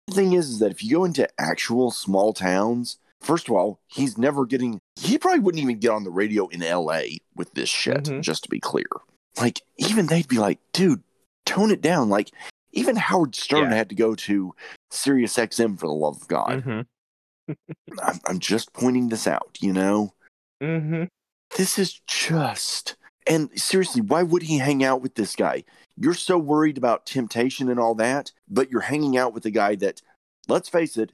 [0.07, 3.81] the thing is, is that if you go into actual small towns, first of all,
[3.87, 4.81] he's never getting.
[4.99, 7.19] He probably wouldn't even get on the radio in L.A.
[7.35, 8.05] with this shit.
[8.05, 8.23] Mhm.
[8.23, 8.87] Just to be clear,
[9.41, 11.03] like even they'd be like, "Dude,
[11.47, 12.31] tone it down." Like
[12.73, 13.77] even Howard Stern Yeah.
[13.77, 14.55] had to go to
[14.91, 16.65] Sirius XM for the love of God.
[16.65, 16.81] Mm-hmm.
[18.03, 19.59] I'm, I'm just pointing this out.
[19.61, 20.15] You know,
[20.63, 21.05] Mm-hmm.
[21.57, 25.65] this is just and seriously why would he hang out with this guy
[25.97, 29.75] you're so worried about temptation and all that but you're hanging out with a guy
[29.75, 30.01] that
[30.49, 31.13] let's face it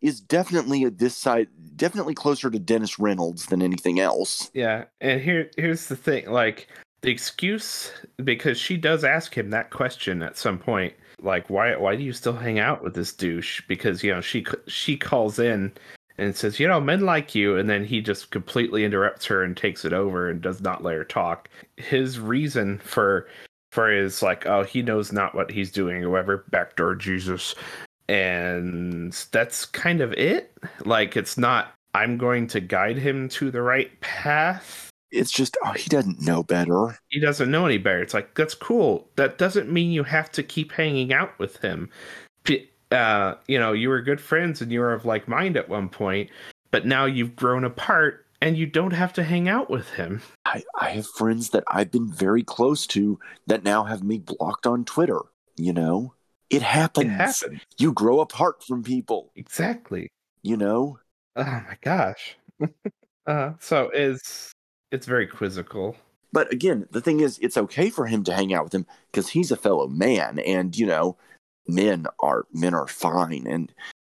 [0.00, 5.50] is definitely this side definitely closer to dennis reynolds than anything else Yeah, and here
[5.56, 6.30] here's the thing.
[6.30, 6.68] Like
[7.02, 7.92] the excuse,
[8.24, 10.94] because she does ask him that question at some point.
[11.20, 13.62] Like, why why do you still hang out with this douche?
[13.68, 15.72] Because you know she she calls in
[16.18, 19.56] and says, you know, men like you, and then he just completely interrupts her and
[19.56, 21.48] takes it over and does not let her talk.
[21.76, 23.28] His reason for
[23.70, 26.44] for is like, oh, he knows not what he's doing, or whatever.
[26.50, 27.54] Backdoor Jesus,
[28.08, 30.56] and that's kind of it.
[30.84, 31.74] Like, it's not.
[31.94, 34.90] I'm going to guide him to the right path.
[35.10, 38.02] it's just oh he doesn't know better He doesn't know any better.
[38.02, 39.08] It's like that's cool.
[39.16, 41.90] That doesn't mean you have to keep hanging out with him.
[42.90, 45.88] Uh, you know, you were good friends and you were of like mind at one
[45.90, 46.30] point,
[46.70, 50.22] but now you've grown apart and you don't have to hang out with him.
[50.46, 54.66] I, I have friends that i've been very close to that now have me blocked
[54.66, 55.20] on twitter
[55.56, 56.14] you know
[56.50, 60.08] it happens It happened you grow apart from people exactly.
[60.42, 60.98] you know
[61.38, 62.36] Oh my gosh.
[63.26, 64.52] uh, so it's
[64.90, 65.96] it's very quizzical.
[66.32, 69.28] But again, the thing is, it's okay for him to hang out with him because
[69.28, 71.16] he's a fellow man, and you know,
[71.68, 73.46] men are men are fine.
[73.46, 73.72] And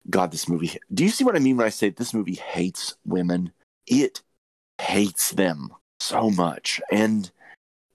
[0.09, 0.73] God, this movie.
[0.93, 3.53] Do you see what I mean when I say this movie hates women?
[3.87, 4.23] It
[4.81, 5.69] hates them
[6.01, 7.31] so much, and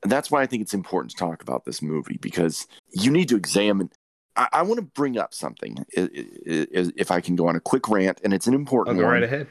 [0.04, 3.38] that's why I think it's important to talk about this movie because you need to
[3.38, 3.90] examine.
[4.36, 7.56] I, I want to bring up something, i- i- i- if I can go on
[7.56, 9.48] a quick rant, and it's an I'll important oh, go one right ahead.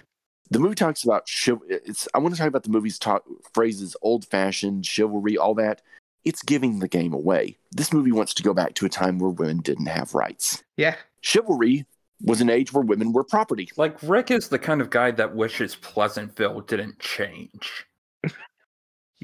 [0.50, 3.96] the movie talks about chiv- it's i want to talk about the movie's talk phrases
[4.02, 5.80] old fashioned chivalry all that
[6.24, 7.58] it's giving the game away.
[7.70, 10.64] This movie wants to go back to a time where women didn't have rights.
[10.78, 10.96] Yeah.
[11.20, 11.84] Chivalry
[12.22, 13.68] was an age where women were property.
[13.76, 17.84] Like Rik is the kind of guy that wishes Pleasantville didn't change.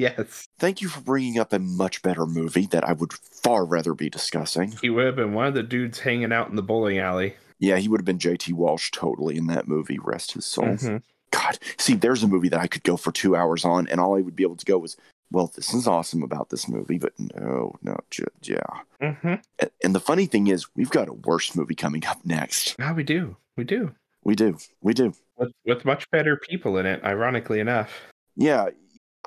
[0.00, 0.48] Yes.
[0.58, 4.08] Thank you for bringing up a much better movie that I would far rather be
[4.08, 4.72] discussing.
[4.80, 7.34] He would have been one of the dudes hanging out in the bowling alley.
[7.58, 9.98] Yeah, he would have been JT Walsh totally in that movie.
[10.02, 10.64] Rest his soul.
[10.64, 11.02] Mhm.
[11.32, 14.16] God, see, there's a movie that I could go for two hours on, and all
[14.16, 14.96] I would be able to go was,
[15.30, 18.62] well, this is awesome about this movie, but no, no, j- yeah.
[19.02, 19.42] Mhm.
[19.60, 22.74] A- And the funny thing is, we've got a worse movie coming up next.
[22.78, 23.36] Yeah, we do.
[23.56, 23.94] We do.
[24.24, 25.12] We do, we do.
[25.36, 27.90] With, with much better people in it, ironically enough.
[28.36, 28.70] Yeah,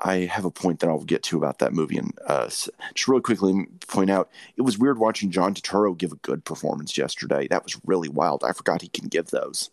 [0.00, 2.70] I have a point that I'll get to about that movie, and uh, just
[3.06, 7.46] really quickly point out, it was weird watching John Turturro give a good performance yesterday.
[7.48, 8.42] That was really wild.
[8.42, 9.70] I forgot he can give those.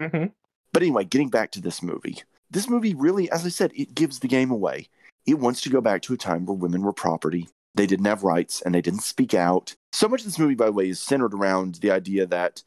[0.00, 0.26] hmm
[0.72, 2.22] But anyway, getting back to this movie.
[2.50, 4.88] This movie really, as I said, it gives the game away.
[5.26, 7.48] It wants to go back to a time where women were property.
[7.74, 9.74] They didn't have rights and they didn't speak out.
[9.92, 12.62] So much of this movie, by the way, is centered around the idea that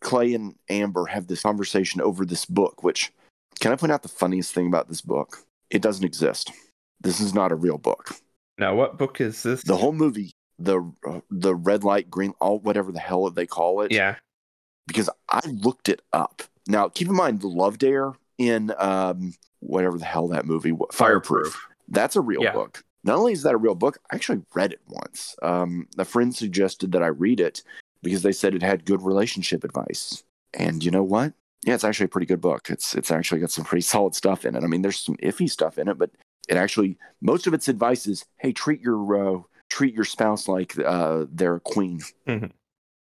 [0.00, 3.12] Clay and Amber have this conversation over this book, which,
[3.58, 5.44] can I point out the funniest thing about this book?
[5.70, 6.52] It doesn't exist.
[7.00, 8.14] This is not a real book.
[8.58, 9.62] Now, what book is this?
[9.62, 13.82] The whole movie, the uh, the red light, green, all whatever the hell they call
[13.82, 14.16] it, Yeah.
[14.86, 16.42] because I looked it up.
[16.66, 20.88] Now, keep in mind, the Love Dare in um, whatever the hell that movie was,
[20.92, 21.58] Fireproof.
[21.88, 22.52] That's a real Yeah.
[22.52, 22.82] book.
[23.04, 25.36] Not only is that a real book, I actually read it once.
[25.42, 27.62] Um, a friend suggested that I read it
[28.02, 30.24] because they said it had good relationship advice.
[30.54, 31.32] And you know what?
[31.64, 32.70] Yeah, it's actually a pretty good book.
[32.70, 34.62] It's it's actually got some pretty solid stuff in it.
[34.64, 36.10] I mean, there's some iffy stuff in it, but
[36.48, 40.78] it actually most of its advice is, hey, treat your uh, treat your spouse like
[40.78, 42.00] uh, they're a queen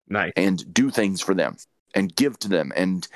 [0.07, 0.33] Nice.
[0.35, 1.57] and do things for them
[1.93, 3.07] and give to them and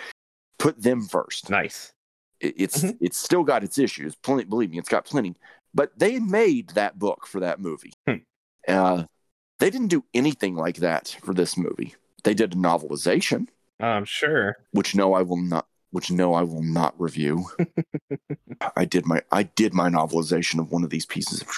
[0.60, 1.50] put them first.
[1.50, 1.92] Nice.
[2.40, 2.98] It, it's Mhm.
[3.02, 4.16] it's still got its issues.
[4.16, 5.36] Plenty, believe me, it's got plenty.
[5.74, 7.94] But they made that book for that movie.
[8.08, 8.18] Hmm.
[8.68, 9.06] Uh,
[9.60, 11.96] they didn't do anything like that for this movie.
[12.24, 13.48] They did a novelization,
[13.88, 14.56] I'm sure.
[14.72, 15.68] which no, I will not.
[15.92, 17.46] Which no, I will not review.
[18.76, 21.42] I did my I did my novelization of one of these pieces.
[21.42, 21.50] Of,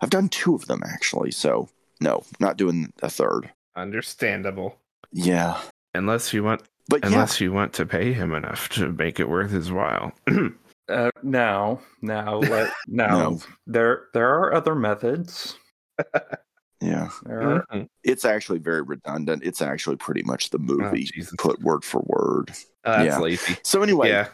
[0.00, 1.30] I've done two of them actually.
[1.30, 1.68] So
[2.00, 3.50] no, not doing a third.
[3.76, 4.78] Understandable.
[5.12, 5.60] Yeah,
[5.94, 9.28] Unless you want but yeah, unless you want to pay him enough to make it
[9.28, 10.12] worth his while.
[10.90, 13.40] Uh, now, now, let, now, No.
[13.66, 15.54] there there are other methods.
[16.80, 17.08] yeah.
[17.24, 17.88] There are, Mhm.
[18.04, 19.42] It's actually very redundant.
[19.44, 21.34] It's actually pretty much the movie Jesus.
[21.38, 22.50] put word for word.
[22.84, 23.18] Oh, that's yeah.
[23.18, 23.56] lazy.
[23.62, 24.28] So anyway, Yeah.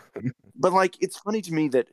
[0.57, 1.89] but like it's funny to me that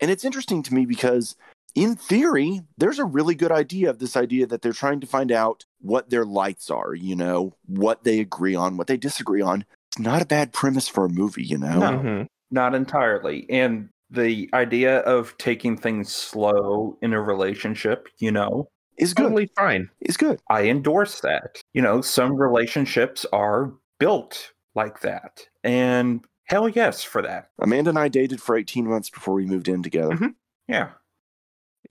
[0.00, 1.36] and it's interesting to me because
[1.74, 5.30] in theory there's a really good idea of this idea that they're trying to find
[5.30, 9.64] out what their lights are, you know, what they agree on, what they disagree on.
[9.92, 11.78] It's not a bad premise for a movie, you know.
[11.78, 11.90] No.
[11.98, 12.26] Mhm.
[12.52, 13.46] not entirely.
[13.48, 18.68] And the idea of taking things slow in a relationship, you know,
[19.00, 19.24] Is good.
[19.24, 19.88] Totally fine.
[20.00, 20.40] Is good.
[20.48, 21.60] I endorse that.
[21.72, 25.46] You know, some relationships are built like that.
[25.64, 27.50] And hell yes for that.
[27.58, 30.14] Amanda and I dated for 18 months before we moved in together.
[30.14, 30.34] Mhm.
[30.68, 30.90] Yeah.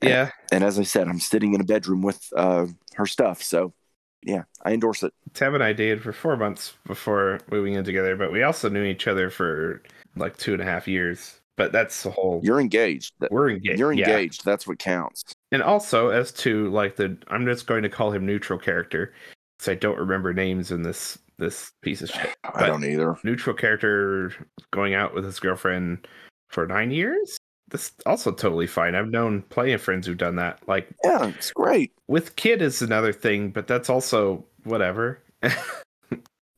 [0.01, 0.31] Yeah.
[0.51, 3.41] And as I said, I'm sitting in a bedroom with uh, her stuff.
[3.41, 3.73] So
[4.21, 5.13] yeah, I endorse it.
[5.33, 8.83] Tab and I dated for four months before moving in together, but we also knew
[8.83, 9.81] each other for
[10.15, 11.39] like two and a half years.
[11.55, 12.39] But that's the whole.
[12.43, 13.13] You're engaged.
[13.31, 13.79] We're engaged.
[13.79, 14.07] You're yeah.
[14.07, 14.45] engaged.
[14.45, 15.23] That's what counts.
[15.51, 19.13] And also, as to like the, I'm just going to call him neutral character,
[19.57, 22.35] because I don't remember names in this this piece of shit.
[22.43, 23.17] I don't either.
[23.23, 24.33] Neutral character
[24.71, 26.07] going out with his girlfriend
[26.49, 27.37] for nine years.
[27.71, 28.95] This also totally fine.
[28.95, 30.59] I've known plenty of friends who've done that.
[30.67, 31.93] Like Yeah, it's great.
[32.07, 35.21] with kid is another thing, but that's also whatever.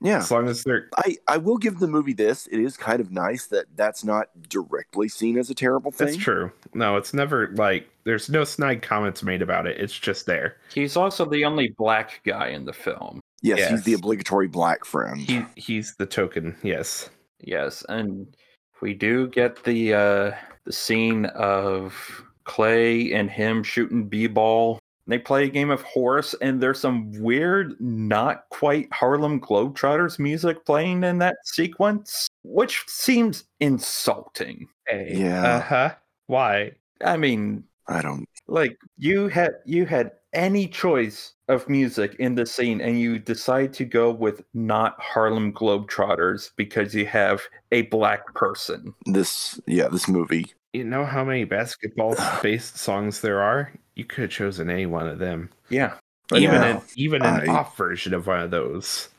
[0.01, 0.17] Yeah.
[0.17, 2.47] as long as they're I, I will give the movie this.
[2.47, 6.07] It is kind of nice that that's not directly seen as a terrible thing.
[6.07, 6.51] That's true.
[6.73, 9.79] No, it's never like there's no snide comments made about it.
[9.79, 10.57] It's just there.
[10.73, 13.21] He's also the only black guy in the film.
[13.43, 15.19] Yes, he's the obligatory black friend.
[15.19, 16.55] He he's the token.
[16.63, 17.09] Yes.
[17.39, 18.35] Yes, and
[18.81, 20.31] we do get the uh
[20.65, 24.79] the scene of Clay and him shooting b-ball.
[25.11, 30.65] They play a game of horse, and there's some weird, not quite Harlem Globetrotters music
[30.65, 34.67] playing in that sequence, which seems insulting.
[34.87, 35.11] Hey.
[35.13, 35.43] Yeah.
[35.43, 35.95] Uh huh.
[36.27, 36.71] Why?
[37.03, 38.25] I mean, I don't.
[38.47, 43.73] like you had you had any choice of music in the scene and you decide
[43.73, 48.93] to go with not Harlem Globetrotters because you have a black person.
[49.05, 50.53] This, yeah, this movie.
[50.71, 53.73] You know how many basketball based songs there are?
[54.01, 55.51] You could have chosen any one of them.
[55.69, 55.93] Yeah.
[56.33, 59.09] even Yeah, an even an I- off version of one of those.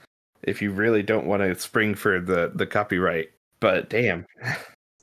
[0.42, 3.30] If you really don't want to spring for the the copyright.
[3.60, 4.26] But damn,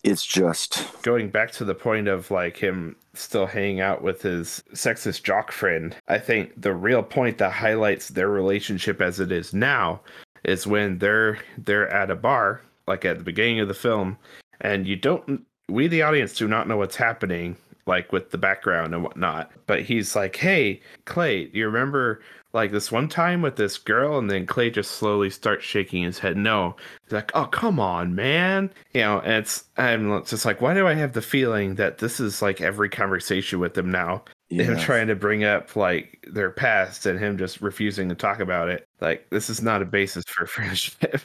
[0.04, 0.86] It's just.
[1.02, 5.54] going back to the point of like him still hanging out with his sexist jock
[5.54, 5.96] friend.
[6.10, 10.02] I think the real point that highlights their relationship as it is now
[10.44, 14.18] is when they're they're at a bar, like at the beginning of the film,
[14.60, 17.56] and you don't we the audience do not know what's happening,
[17.90, 19.52] like with the background and whatnot.
[19.66, 22.22] But he's like, Hey, Clay, you remember
[22.54, 24.18] like this one time with this girl?
[24.18, 26.76] And then clay just slowly starts shaking his head no.
[27.04, 28.72] He's like oh come on man.
[28.94, 32.20] You know and it's i'm just like why do i have the feeling that this
[32.20, 34.24] is like every conversation with them now?
[34.50, 38.70] Him trying to bring up like their past and him just refusing to talk about
[38.70, 38.88] it.
[39.00, 41.22] Like this is not a basis for friendship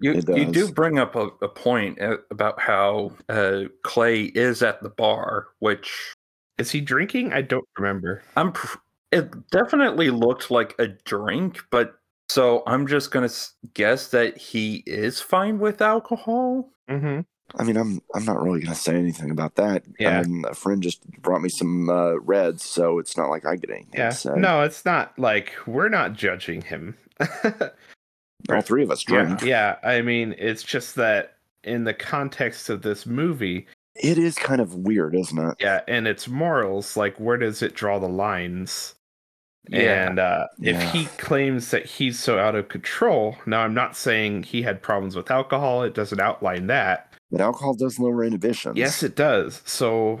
[0.00, 4.62] You It you do bring up a, a point uh, about how uh, Clay is
[4.62, 6.14] at the bar, which
[6.58, 8.52] is he drinking i don't remember I'm.
[8.52, 8.78] Pr-
[9.12, 11.94] it definitely looked like a drink, but
[12.28, 13.30] so I'm just gonna
[13.74, 16.70] guess that he is fine with alcohol.
[16.88, 17.20] mm-hmm.
[17.58, 19.82] I mean, I'm I'm not really gonna say anything about that.
[19.98, 20.20] Yeah.
[20.20, 23.56] I mean, a friend just brought me some uh, reds, so it's not like I
[23.56, 26.96] get anything yeah to no it's not like we're not judging him
[28.48, 29.42] all three of us drink.
[29.42, 34.60] Yeah, I mean, it's just that in the context of this movie, It is kind
[34.60, 35.56] of weird, isn't it?
[35.60, 38.94] yeah, and its morals, like where does it draw the lines?
[39.68, 40.08] Yeah.
[40.08, 40.90] And uh, if Yeah.
[40.92, 45.14] he claims that he's so out of control, now I'm not saying he had problems
[45.14, 45.82] with alcohol.
[45.82, 47.12] It doesn't outline that.
[47.30, 48.76] But alcohol does lower inhibitions.
[48.76, 49.60] Yes, it does.
[49.66, 50.18] So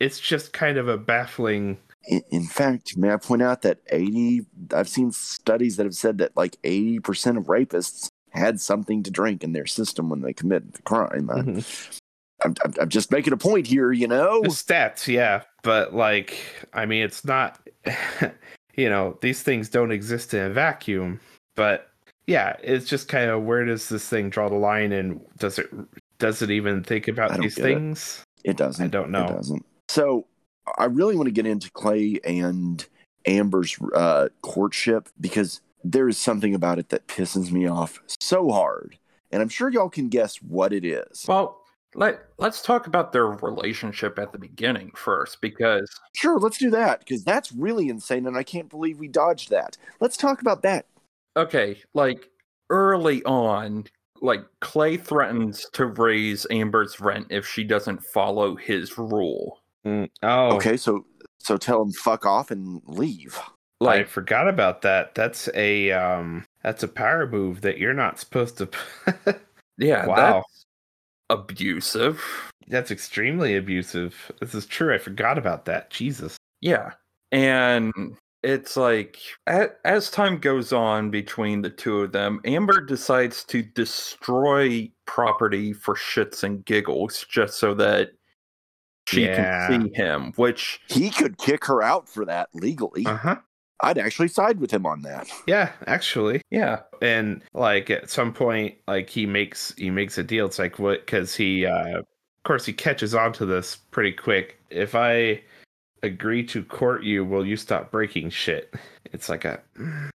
[0.00, 1.76] it's just kind of a baffling.
[2.08, 6.36] In, fact, may I point out that 80, I've seen studies that have said that
[6.36, 10.82] like 80% of rapists had something to drink in their system when they committed the
[10.82, 11.28] crime.
[11.28, 12.00] Mhm.
[12.44, 14.42] I'm, I'm, I'm just making a point here, you know?
[14.42, 16.38] The stats, yeah, but like,
[16.72, 17.58] I mean, it's not.
[18.76, 21.20] you know, these things don't exist in a vacuum.
[21.54, 21.90] But
[22.26, 25.68] yeah, it's just kind of where does this thing draw the line, and does it
[26.18, 27.74] does it even think about these get it.
[27.74, 28.24] things?
[28.44, 28.84] It doesn't.
[28.84, 29.26] I don't know.
[29.26, 29.66] It doesn't.
[29.88, 30.26] So
[30.78, 32.86] I really want to get into Clay and
[33.26, 38.98] Amber's uh, courtship because there is something about it that pisses me off so hard.
[39.30, 41.24] And I'm sure y'all can guess what it is.
[41.28, 41.60] Well,
[41.94, 47.00] let let's talk about their relationship at the beginning first, because Sure, let's do that
[47.00, 49.76] because that's really insane and I can't believe we dodged that.
[50.00, 50.86] Let's talk about that.
[51.36, 52.30] okay, like
[52.70, 53.84] early on,
[54.20, 59.60] like Clay threatens to raise Amber's rent if she doesn't follow his rule.
[59.84, 61.04] Mm, oh, Okay, so
[61.38, 63.38] so tell him fuck off and leave.
[63.80, 65.14] I forgot about that.
[65.14, 68.68] That's a um, that's a power move that you're not supposed to.
[69.78, 70.16] yeah, Wow.
[70.16, 70.66] that's
[71.28, 72.22] abusive.
[72.68, 74.32] that's extremely abusive.
[74.40, 74.94] This is true.
[74.94, 75.90] I forgot about that.
[75.90, 76.36] Jesus.
[76.62, 76.92] Yeah.
[77.30, 77.92] And
[78.42, 84.90] it's like as time goes on between the two of them, Amber decides to destroy
[85.04, 88.12] property for shits and giggles just so that
[89.06, 89.66] she Yeah.
[89.68, 93.04] can see him, which He could kick her out for that legally.
[93.06, 93.36] Uh huh.
[93.80, 95.28] I'd actually side with him on that.
[95.46, 96.40] Yeah, actually.
[96.50, 100.78] yeah, and like at some point like he makes he makes a deal it's like
[100.78, 102.06] what because he uh of
[102.44, 105.42] course he catches on to this pretty quick if i
[106.02, 108.72] agree to court you will you stop breaking shit
[109.12, 109.60] it's like a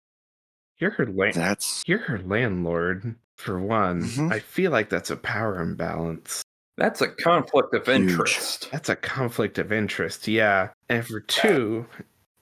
[0.79, 4.33] you're her land That's you're her landlord for one Mhm.
[4.33, 6.43] i feel like that's a power imbalance
[6.77, 8.01] that's a conflict of Huge.
[8.11, 8.69] interest.
[8.73, 11.87] that's a conflict of interest yeah and for two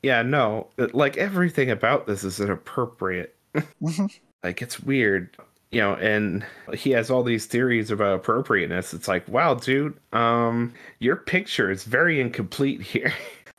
[0.02, 3.36] yeah no like everything about this is inappropriate
[3.82, 4.10] Mhm.
[4.42, 5.36] like it's weird
[5.70, 10.72] you know and he has all these theories about appropriateness it's like wow dude um
[10.98, 13.12] your picture is very incomplete here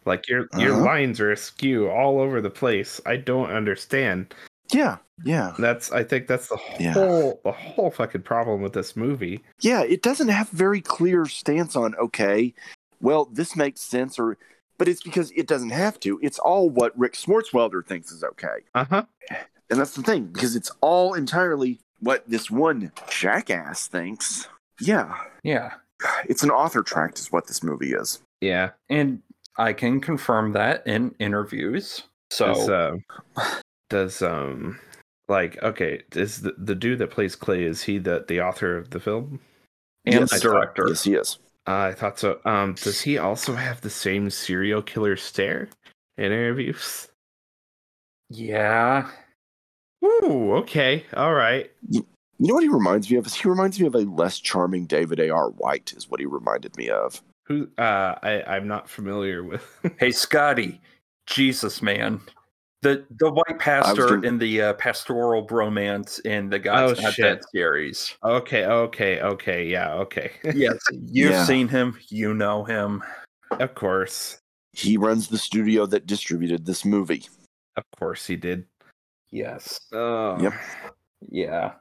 [0.05, 0.83] like your your Uh-huh.
[0.85, 4.33] lines are askew all over the place i don't understand
[4.73, 5.53] yeah, yeah.
[5.59, 6.93] that's i think that's the Yeah.
[6.93, 11.75] whole the whole fucking problem with this movie Yeah, it doesn't have very clear stance
[11.75, 12.53] on okay,
[13.01, 14.37] well, this makes sense or
[14.77, 16.19] but it's because it doesn't have to.
[16.23, 18.65] It's all what Rik Swartzwelder thinks is okay.
[18.73, 19.03] uh-huh
[19.69, 24.47] And that's the thing, because it's all entirely what this one jackass thinks.
[24.81, 25.15] Yeah.
[25.43, 25.73] Yeah.
[26.27, 28.19] It's an author tract is what this movie is.
[28.41, 29.21] yeah And
[29.57, 32.03] I can confirm that in interviews.
[32.31, 32.95] So does, uh,
[33.89, 34.79] does um
[35.27, 38.89] like okay is the, the dude that plays clay is he the the author of
[38.89, 39.39] the film
[40.05, 40.31] and Yes.
[40.31, 40.85] the director.
[40.87, 41.39] Yes, he is.
[41.65, 42.39] Uh, I thought so.
[42.43, 45.69] Um, does he also have the same serial killer stare
[46.17, 47.07] in interviews?
[48.29, 49.09] Yeah.
[50.03, 51.71] Ooh, okay, all right.
[51.89, 52.05] You
[52.39, 53.25] know what he reminds me of?
[53.27, 55.51] He reminds me of a less charming David A.R.
[55.51, 57.21] White, is what he reminded me of.
[57.45, 57.69] Who?
[57.77, 59.63] Uh, I I'm not familiar with.
[59.99, 60.81] Hey Scotty,
[61.27, 62.19] Jesus man.
[62.83, 67.13] The the white pastor gonna- in the uh, pastoral bromance in the God's Oh, Not
[67.13, 67.23] shit.
[67.23, 68.15] Dead series.
[68.23, 70.31] okay, okay, okay, yeah, okay.
[70.53, 71.45] Yes, you've Yeah.
[71.45, 73.01] seen him, you know him.
[73.51, 74.37] Of course.
[74.73, 77.25] He runs the studio that distributed this movie.
[77.77, 78.65] Of course he did.
[79.31, 79.79] Yes.
[79.91, 80.39] Oh.
[80.41, 80.53] Yep.
[81.29, 81.73] Yeah.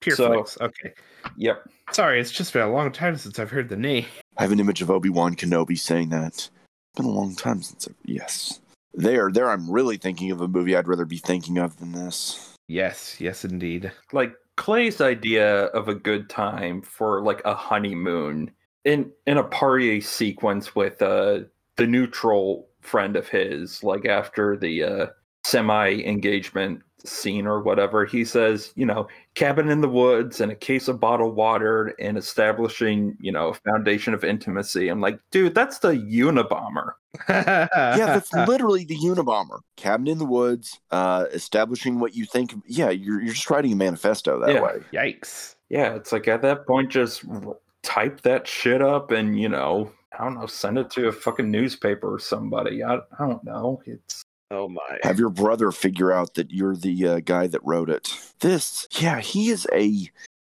[0.00, 0.58] Pure So- flicks.
[0.60, 0.94] Okay.
[1.36, 1.68] Yep.
[1.92, 4.06] Sorry, it's just been a long time since I've heard the name.
[4.36, 6.28] I have an image of Obi Wan Kenobi saying that.
[6.34, 6.50] It's
[6.96, 7.92] been a long time since I.
[8.04, 8.60] Yes.
[8.98, 12.56] There, there, I'm really thinking of a movie I'd rather be thinking of than this.
[12.66, 13.92] Yes, yes, indeed.
[14.12, 18.50] Like Clay's idea of a good time for like a honeymoon
[18.84, 21.40] in in a party sequence with uh
[21.76, 25.06] the neutral friend of his, like after the uh
[25.44, 30.56] semi engagement scene or whatever, he says, you know, cabin in the woods and a
[30.56, 34.88] case of bottled water and establishing, you know, a foundation of intimacy.
[34.88, 36.94] I'm like, dude, that's the Unabomber.
[37.28, 39.60] Yeah, that's literally the Unabomber.
[39.76, 42.54] Cabin in the woods, uh, establishing what you think.
[42.66, 44.62] Yeah, you're, you're just writing a manifesto that Yeah.
[44.62, 44.76] way.
[44.92, 45.56] Yikes.
[45.68, 47.24] Yeah, it's like at that point, just
[47.82, 51.50] type that shit up and, you know, I don't know, send it to a fucking
[51.50, 52.82] newspaper or somebody.
[52.82, 53.82] I, I don't know.
[53.86, 54.98] It's Oh my.
[55.02, 58.14] Have your brother figure out that you're the uh, guy that wrote it.
[58.40, 60.08] This, yeah, he is a.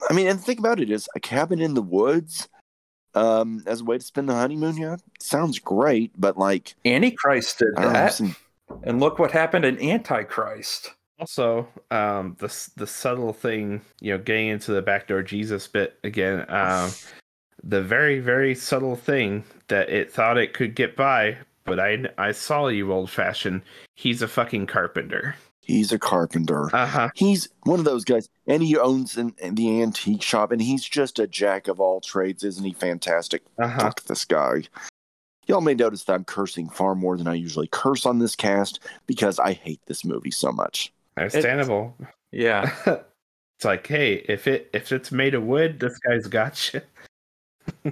[0.10, 2.49] I mean, and think about it is a cabin in the woods
[3.16, 4.78] um, as a way to spend the honeymoon.
[4.78, 8.13] Yeah, sounds great, but like, Antichrist did I know, that.
[8.13, 8.36] some-
[8.84, 10.91] And look what happened in Antichrist.
[11.20, 16.45] Also, um, the the subtle thing, you know, getting into the backdoor Jesus bit again.
[16.49, 16.91] Um,
[17.63, 22.34] the very very subtle thing that it thought it could get by, but I I
[22.34, 23.61] saw you old fashioned.
[23.95, 25.36] He's a fucking carpenter.
[25.66, 26.74] He's a carpenter.
[26.74, 27.09] Uh huh.
[27.16, 31.20] He's one of those guys, and he owns an, the antique shop, and he's just
[31.20, 32.74] a jack of all trades, isn't he?
[32.74, 33.43] Fantastic.
[33.57, 33.80] Uh huh.
[33.82, 34.63] Fuck this guy.
[35.47, 38.80] Y'all may notice that I'm cursing far more than I usually curse on this cast
[39.05, 40.91] because I hate this movie so much.
[41.18, 41.95] Understandable.
[42.32, 42.74] Yeah.
[42.86, 46.74] it's like, hey, if it if it's made of wood, this guy's got
[47.84, 47.91] you.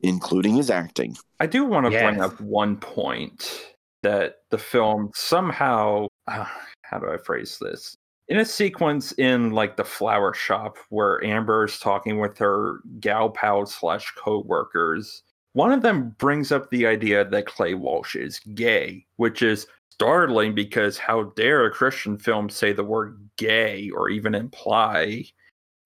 [0.00, 1.16] including his acting.
[1.40, 6.46] I do want to bring up one point that the film somehow, uh,
[6.88, 7.96] how do I phrase this?
[8.28, 13.30] In a sequence in like the flower shop where Amber is talking with her gal
[13.30, 15.22] pal slash co-workers,
[15.54, 20.54] one of them brings up the idea that Clay Walsh is gay, which is startling
[20.54, 25.24] because how dare a Christian film say the word gay or even imply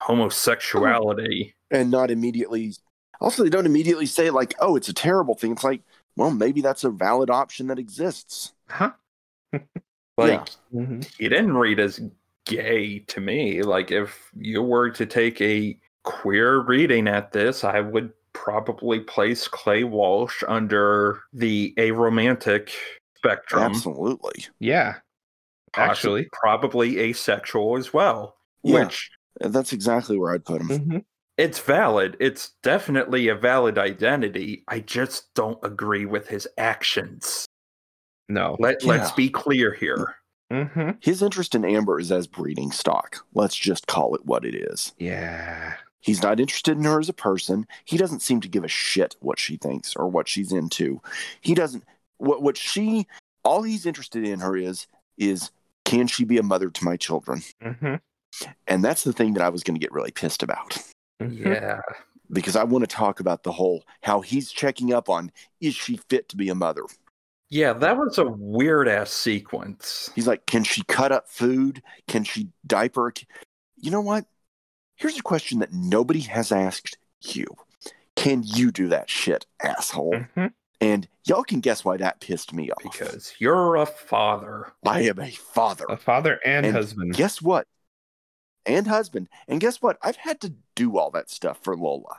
[0.01, 0.05] oh.
[0.05, 1.53] homosexuality?
[1.73, 2.73] and not immediately
[3.19, 5.81] also they don't immediately say like oh it's a terrible thing it's like
[6.15, 8.91] well maybe that's a valid option that exists Huh?
[10.17, 11.99] Like hmm he didn't read as
[12.45, 13.61] gay to me.
[13.63, 19.47] Like if you were to take a queer reading at this, I would probably place
[19.47, 22.71] Clay Walsh under the aromantic
[23.17, 23.63] spectrum.
[23.63, 24.95] absolutely Yeah.
[25.73, 26.29] possi- actually.
[26.31, 28.35] probably asexual as well.
[28.63, 28.85] Yeah.
[28.85, 29.09] Which
[29.39, 30.97] that's exactly where i'd put him hmm
[31.35, 32.15] it's valid.
[32.19, 34.63] It's definitely a valid identity.
[34.67, 37.47] I just don't agree with his actions.
[38.29, 38.55] No.
[38.59, 40.15] Let let's be clear here.
[40.51, 44.53] hmm his interest in amber is as breeding stock let's just call it what it
[44.55, 45.73] is Yeah.
[46.01, 49.15] he's not interested in her as a person he doesn't seem to give a shit
[49.19, 51.01] what she thinks or what she's into
[51.41, 51.83] he doesn't
[52.17, 53.07] what what she
[53.43, 55.49] all he's interested in her is is
[55.85, 57.95] can she be a mother to my children hmm
[58.67, 60.77] and that's the thing that i was going to get really pissed about
[61.19, 61.79] Yeah.
[62.31, 65.97] because I want to talk about the whole how he's checking up on is she
[66.09, 66.83] fit to be a mother?
[67.49, 70.09] Yeah, that was a weird ass sequence.
[70.15, 71.83] He's like, can she cut up food?
[72.07, 73.13] Can she diaper?
[73.77, 74.25] You know what?
[74.95, 77.45] Here's a question that nobody has asked you.
[78.15, 80.17] Can you do that shit, asshole?
[80.35, 80.47] hmm
[80.81, 82.81] And y'all can guess why that pissed me off.
[82.81, 84.71] because you're a father.
[84.85, 85.85] I am a father.
[85.89, 87.13] A father and, And husband.
[87.15, 87.67] Guess what?
[88.65, 89.29] And husband.
[89.47, 89.97] And guess what?
[90.01, 92.17] I've had to do all that stuff for Lola.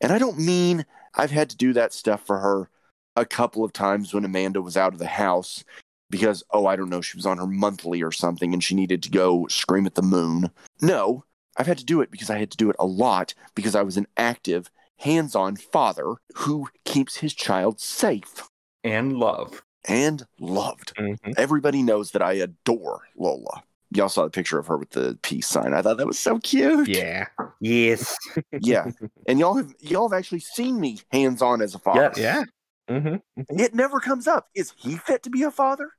[0.00, 2.68] And I don't mean I've had to do that stuff for her
[3.16, 5.64] a couple of times when Amanda was out of the house
[6.10, 9.02] because, oh, I don't know, she was on her monthly or something and she needed
[9.04, 10.50] to go scream at the moon.
[10.80, 11.24] No,
[11.56, 13.82] I've had to do it because I had to do it a lot because I
[13.82, 18.48] was an active, hands on father who keeps his child safe
[18.84, 19.62] And love.
[19.88, 20.94] and loved.
[20.96, 21.34] Mhm.
[21.36, 23.62] Everybody knows that I adore Lola.
[23.92, 25.72] Y'all saw the picture of her with the peace sign.
[25.72, 26.88] I thought that was so cute.
[26.88, 27.26] Yeah.
[27.60, 28.16] Yes.
[28.60, 28.90] Yeah.
[29.26, 32.12] And y'all have y'all have actually seen me hands on as a father.
[32.16, 32.18] Yes.
[32.18, 32.44] Yeah.
[32.88, 33.16] Hmm
[33.48, 34.48] It never comes up.
[34.54, 35.90] Is he fit to be a father?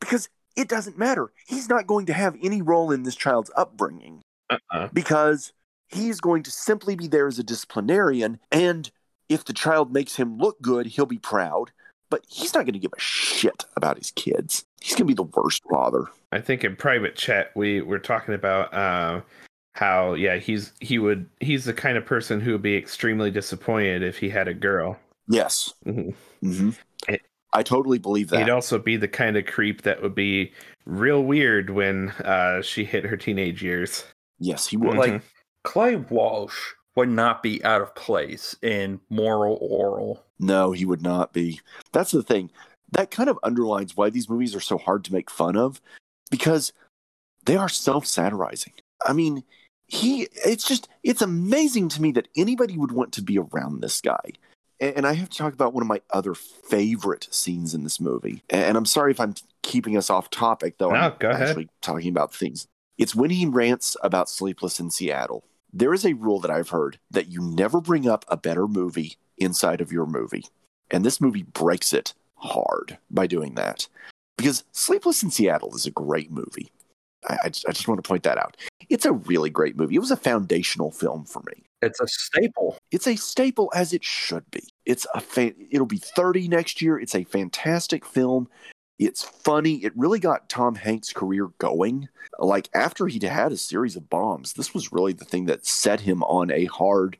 [0.00, 1.32] Because it doesn't matter.
[1.46, 4.88] He's not going to have any role in this child's upbringing Uh-uh.
[4.92, 5.52] because
[5.88, 8.38] he's going to simply be there as a disciplinarian.
[8.50, 8.90] And
[9.28, 11.70] if the child makes him look good, he'll be proud.
[12.10, 14.64] But he's not going to give a shit about his kids.
[14.80, 16.06] He's going to be the worst father.
[16.32, 19.20] I think in private chat we were talking about uh,
[19.74, 24.02] how yeah he's he would he's the kind of person who would be extremely disappointed
[24.02, 24.98] if he had a girl.
[25.28, 25.72] Yes.
[25.86, 26.14] Mhm.
[26.40, 26.70] hmm
[27.08, 27.22] It-
[27.52, 28.40] I totally believe that.
[28.40, 30.52] He'd also be the kind of creep that would be
[30.84, 34.04] real weird when uh, she hit her teenage years.
[34.38, 34.98] yes, he would.
[34.98, 35.22] Like
[35.64, 40.20] Clay Walsh would not be out of place in Moral Orel.
[40.38, 41.60] No, he would not be.
[41.92, 42.50] That's the thing.
[42.92, 45.80] That kind of underlines why these movies are so hard to make fun of
[46.30, 46.72] because
[47.44, 48.74] they are self satirizing.
[49.06, 49.42] I mean,
[49.86, 54.00] he, it's just, it's amazing to me that anybody would want to be around this
[54.02, 54.32] guy.
[54.80, 58.42] And I have to talk about one of my other favorite scenes in this movie.
[58.48, 60.90] And I'm sorry if I'm keeping us off topic, though.
[60.90, 61.48] No, I'm go ahead.
[61.48, 62.66] actually talking about things.
[62.96, 65.44] It's when he rants about Sleepless in Seattle.
[65.72, 69.16] There is a rule that I've heard that you never bring up a better movie
[69.36, 70.46] inside of your movie.
[70.90, 73.88] And this movie breaks it hard by doing that.
[74.36, 76.70] Because Sleepless in Seattle is a great movie.
[77.28, 78.56] I, I, just, I just want to point that out.
[78.88, 79.96] It's a really great movie.
[79.96, 81.64] It was a foundational film for me.
[81.80, 82.76] It's a staple.
[82.90, 84.64] It's a staple as it should be.
[84.84, 86.98] It's a fa- it'll be 30 next year.
[86.98, 88.48] It's a fantastic film.
[88.98, 89.84] It's funny.
[89.84, 92.08] It really got Tom Hanks' career going.
[92.40, 96.00] Like after he'd had a series of bombs, this was really the thing that set
[96.00, 97.16] him on a hard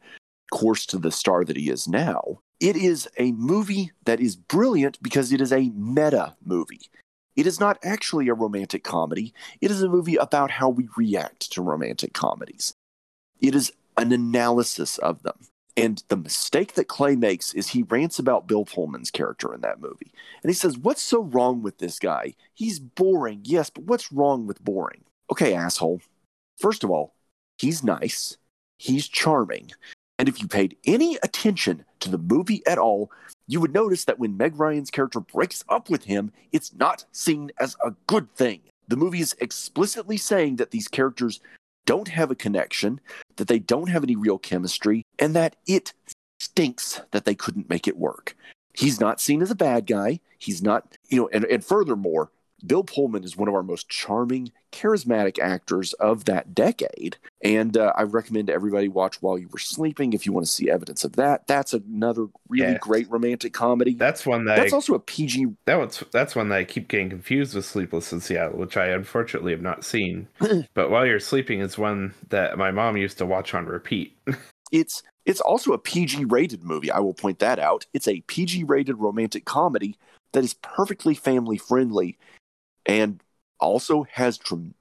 [0.51, 2.41] course to the star that he is now.
[2.59, 6.91] It is a movie that is brilliant because it is a meta movie.
[7.37, 9.33] It is not actually a romantic comedy.
[9.61, 12.75] It is a movie about how we react to romantic comedies.
[13.41, 15.37] It is an analysis of them.
[15.77, 19.81] And the mistake that Clay makes is he rants about Bill Pullman's character in that
[19.81, 20.13] movie.
[20.43, 22.35] And he says, What's so wrong with this guy?
[22.55, 23.43] He's boring.
[23.45, 25.05] Yes, but what's wrong with boring?
[25.31, 26.01] Okay, asshole.
[26.59, 27.15] First of all,
[27.59, 28.39] he's nice,
[28.79, 29.71] he's charming.
[30.19, 33.13] And if you paid any attention to the movie at all,
[33.47, 37.53] you would notice that when Meg Ryan's character breaks up with him, it's not seen
[37.61, 38.63] as a good thing.
[38.89, 41.41] The movie is explicitly saying that these characters
[41.89, 43.01] don't have a connection,
[43.37, 45.95] that they don't have any real chemistry, and that it
[46.39, 48.37] stinks that they couldn't make it work.
[48.75, 50.21] He's not seen as a bad guy.
[50.37, 52.31] He's not, you know, and, and furthermore,
[52.67, 57.17] Bill Pullman is one of our most charming, charismatic actors of that decade.
[57.43, 60.71] And uh, I recommend everybody watch While You Were Sleeping if you want to see
[60.71, 61.47] evidence of that.
[61.47, 63.95] That's another really great romantic comedy.
[63.95, 65.47] That's one that That's I, also a PG.
[65.67, 68.89] that was that's one that I keep getting confused with Sleepless in Seattle, which I
[68.89, 70.29] unfortunately have not seen.
[70.75, 74.17] but while you're sleeping is one that my mom used to watch on repeat.
[74.71, 76.91] It's it's also a PG rated movie.
[76.91, 77.87] I will point that out.
[77.95, 79.97] It's a PG rated romantic comedy
[80.33, 82.19] that is perfectly family friendly,
[82.89, 83.23] and
[83.61, 84.75] also has trem-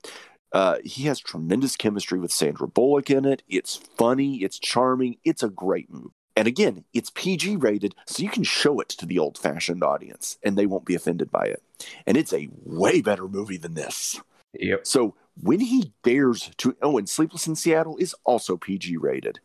[0.53, 3.43] uh, he has tremendous chemistry with Sandra Bullock in it.
[3.47, 4.38] It's funny.
[4.38, 5.18] It's charming.
[5.24, 6.14] It's a great movie.
[6.38, 10.38] And again, it's PG rated, so you can show it to the old fashioned audience,
[10.43, 11.64] and they won't be offended by it.
[12.05, 14.22] And it's a way better movie than this.
[14.53, 14.86] Yep.
[14.86, 19.39] So when he dares to, oh, and Sleepless in Seattle is also PG rated.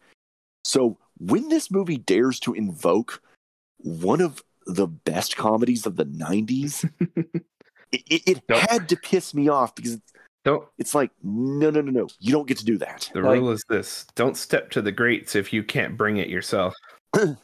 [0.65, 3.23] So when this movie dares to invoke
[3.79, 6.89] one of the best comedies of the 90s,
[7.93, 10.13] it, it, it Don't- had to piss me off because it's,
[10.45, 13.11] Don't it's like, no, no, no, no, you don't get to do that.
[13.15, 16.29] the Like- rule is this: don't step to the greats if you can't bring it
[16.29, 16.75] yourself.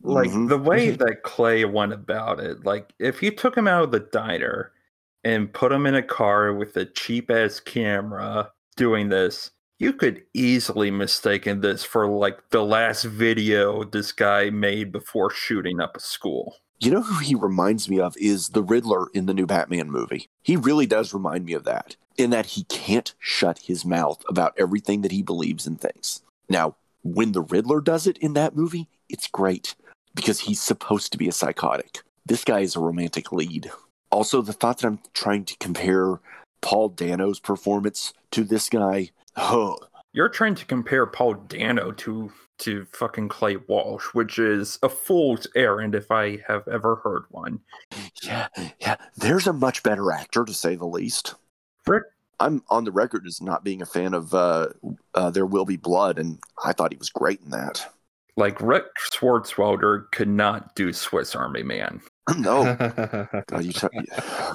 [0.00, 0.48] Like Mhm.
[0.48, 3.98] the way that Clay went about it, like if you took him out of the
[4.12, 4.70] diner
[5.24, 10.22] and put him in a car with a cheap ass camera doing this, you could
[10.34, 16.00] easily mistaken this for like the last video this guy made before shooting up a
[16.00, 16.56] school.
[16.80, 20.28] You know who he reminds me of is the Riddler in the new Batman movie.
[20.42, 24.54] He really does remind me of that, in that he can't shut his mouth about
[24.56, 26.22] everything that he believes and thinks.
[26.48, 29.74] Now, when the Riddler does it in that movie, it's great
[30.14, 32.02] because he's supposed to be a psychotic.
[32.24, 33.72] This guy is a romantic lead.
[34.12, 36.20] Also, the thought that I'm trying to compare
[36.60, 39.78] Paul Dano's performance to this guy, oh,
[40.18, 45.46] You're trying to compare Paul Dano to to fucking Clay Walsh, which is a fool's
[45.54, 47.60] errand if I have ever heard one.
[48.24, 48.48] yeah,
[48.80, 51.36] yeah, there's a much better actor to say the least.
[51.86, 52.02] Rik
[52.40, 54.70] I'm on the record as not being a fan of uh,
[55.14, 57.86] uh, There Will Be Blood, and I thought he was great in that.
[58.36, 62.00] like Rik Swartzwelder could not do Swiss Army Man.
[62.38, 62.74] no,
[63.46, 63.92] God, you talk,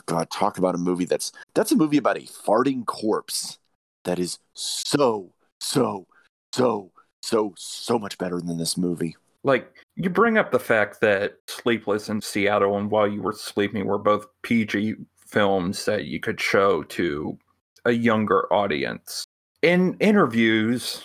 [0.07, 3.59] God, talk about a movie that's that's a movie about a farting corpse
[4.03, 5.32] that is so,
[5.63, 6.05] so,
[6.53, 6.91] so,
[7.21, 9.15] so, so much better than this movie.
[9.43, 13.85] Like you bring up the fact that Sleepless in Seattle and While You Were Sleeping
[13.85, 14.95] were both PG
[15.27, 17.37] films that you could show to
[17.85, 19.25] a younger audience.
[19.61, 21.03] In interviews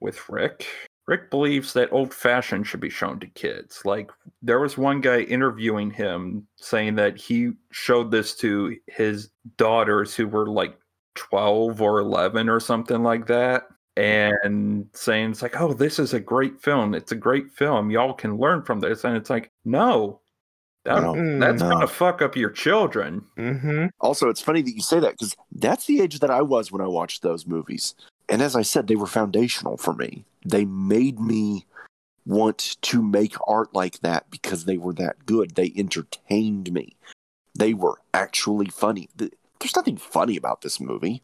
[0.00, 0.66] with Rik,
[1.06, 3.82] Rik believes that old fashioned should be shown to kids.
[3.84, 4.10] Like
[4.42, 10.28] there was one guy interviewing him saying that he showed this to his daughters who
[10.28, 10.76] were like
[11.14, 13.64] 12 or 11 or something like that
[13.98, 18.12] and saying it's like oh this is a great film it's a great film y'all
[18.12, 20.20] can learn from this and it's like no
[20.84, 21.70] That- No, that's no.
[21.70, 23.22] gonna fuck up your children.
[23.36, 23.86] Mm-hmm.
[24.00, 26.80] Also, it's funny that you say that because that's the age that I was when
[26.80, 27.94] I watched those movies.
[28.30, 30.24] And as I said, they were foundational for me.
[30.46, 31.66] They made me
[32.24, 35.56] want to make art like that because they were that good.
[35.56, 36.96] They entertained me.
[37.58, 39.08] They were actually funny.
[39.16, 41.22] There's nothing funny about this movie.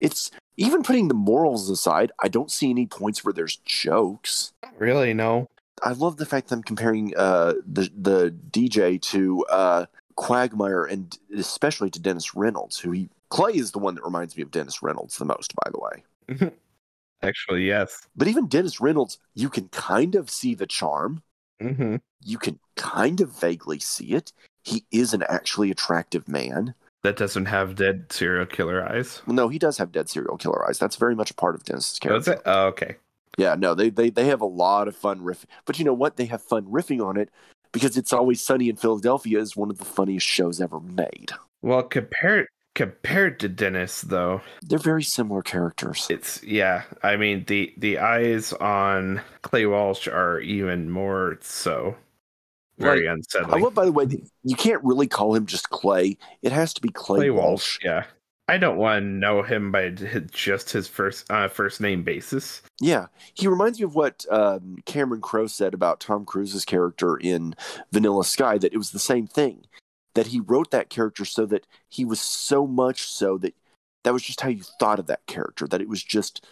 [0.00, 4.52] It's even putting the morals aside, I don't see any points where there's jokes.
[4.78, 5.48] Really, no.
[5.82, 9.86] I love the fact that I'm comparing uh, the the DJ to uh,
[10.16, 14.42] Quagmire and especially to Dennis Reynolds, who he Clay is the one that reminds me
[14.42, 16.50] of Dennis Reynolds the most, by the way.
[17.22, 18.06] Actually, yes.
[18.16, 21.22] But even Dennis Reynolds, you can kind of see the charm.
[21.60, 21.96] Mm-hmm.
[22.22, 24.32] You can kind of vaguely see it.
[24.62, 26.74] He is an actually attractive man.
[27.06, 29.22] That doesn't have dead serial killer eyes.
[29.28, 30.80] No, he does have dead serial killer eyes.
[30.80, 32.32] That's very much a part of Dennis's character.
[32.32, 32.42] Does it?
[32.44, 32.96] Oh, okay.
[33.38, 35.44] Yeah, no, they, they they have a lot of fun riffing.
[35.66, 36.16] But you know what?
[36.16, 37.30] They have fun riffing on it
[37.70, 41.30] because it's always sunny in Philadelphia is one of the funniest shows ever made.
[41.62, 46.08] Well, compared compared to Dennis, though, They're very similar characters.
[46.10, 46.82] it's yeah.
[47.04, 51.94] I mean, the the eyes on Clay Walsh are even more so.
[52.78, 53.62] Very I unsettling.
[53.62, 54.06] love, by the way,
[54.44, 56.18] you can't really call him just Clay.
[56.42, 57.44] It has to be Clay, Clay Walsh.
[57.44, 58.04] Walsh, yeah.
[58.48, 62.62] I don't want to know him by just his first uh, first name basis.
[62.80, 67.56] Yeah, he reminds me of what um, Cameron Crowe said about Tom Cruise's character in
[67.92, 68.56] Vanilla Sky.
[68.58, 69.66] That it was the same thing.
[70.14, 73.54] That he wrote that character so that he was so much so that
[74.04, 75.66] that was just how you thought of that character.
[75.66, 76.46] That it was just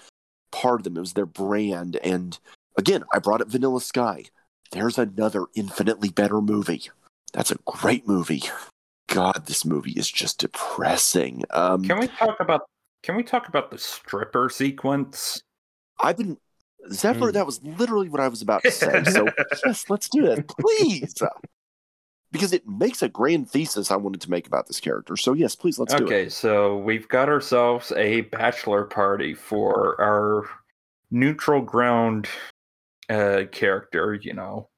[0.50, 0.96] part of them.
[0.96, 1.96] It was their brand.
[1.96, 2.36] And
[2.76, 4.24] again, I brought up Vanilla Sky.
[4.72, 6.90] There's another infinitely better movie.
[7.32, 8.42] That's a great movie.
[9.08, 11.44] God, this movie is just depressing.
[11.50, 12.62] Um, Can we talk about
[13.04, 15.42] can we talk about the stripper sequence?
[16.02, 16.38] I've been
[16.90, 17.30] Zephyr.
[17.30, 17.32] Mm.
[17.34, 19.04] That was literally what I was about to say.
[19.04, 19.28] So
[19.66, 21.14] yes, let's do that, please,
[22.32, 25.18] because it makes a grand thesis I wanted to make about this character.
[25.18, 26.06] So yes, please let's do it.
[26.06, 30.48] okay, so we've got ourselves a bachelor party for our
[31.10, 32.26] neutral ground
[33.08, 34.68] uh character, you know,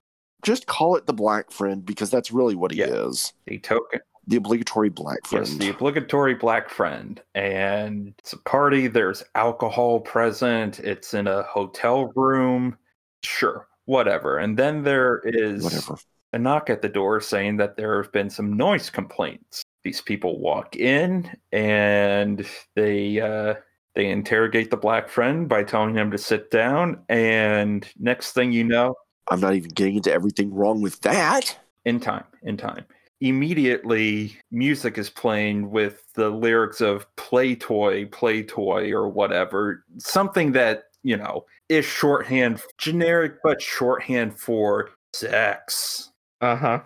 [0.43, 2.87] Just call it the Black Friend because that's really what he Yeah.
[3.09, 3.33] is.
[3.47, 5.47] the token The obligatory Black Friend.
[5.47, 7.23] Yes, the obligatory black friend.
[7.37, 12.77] And it's a party, there's alcohol present, it's in a hotel room.
[13.23, 14.39] Sure, whatever.
[14.39, 15.97] And then there is Whatever.
[16.33, 19.63] a knock at the door saying that there have been some noise complaints.
[19.85, 23.55] These people walk in and they uh
[23.97, 28.63] they interrogate the black friend by telling him to sit down and next thing you
[28.63, 28.95] know
[29.29, 31.59] I'm not even getting into everything wrong with that.
[31.85, 32.85] in time in time
[33.23, 40.53] immediately music is playing with the lyrics of play toy play toy or whatever something
[40.53, 46.81] that you know is shorthand generic but shorthand for sex Uh huh.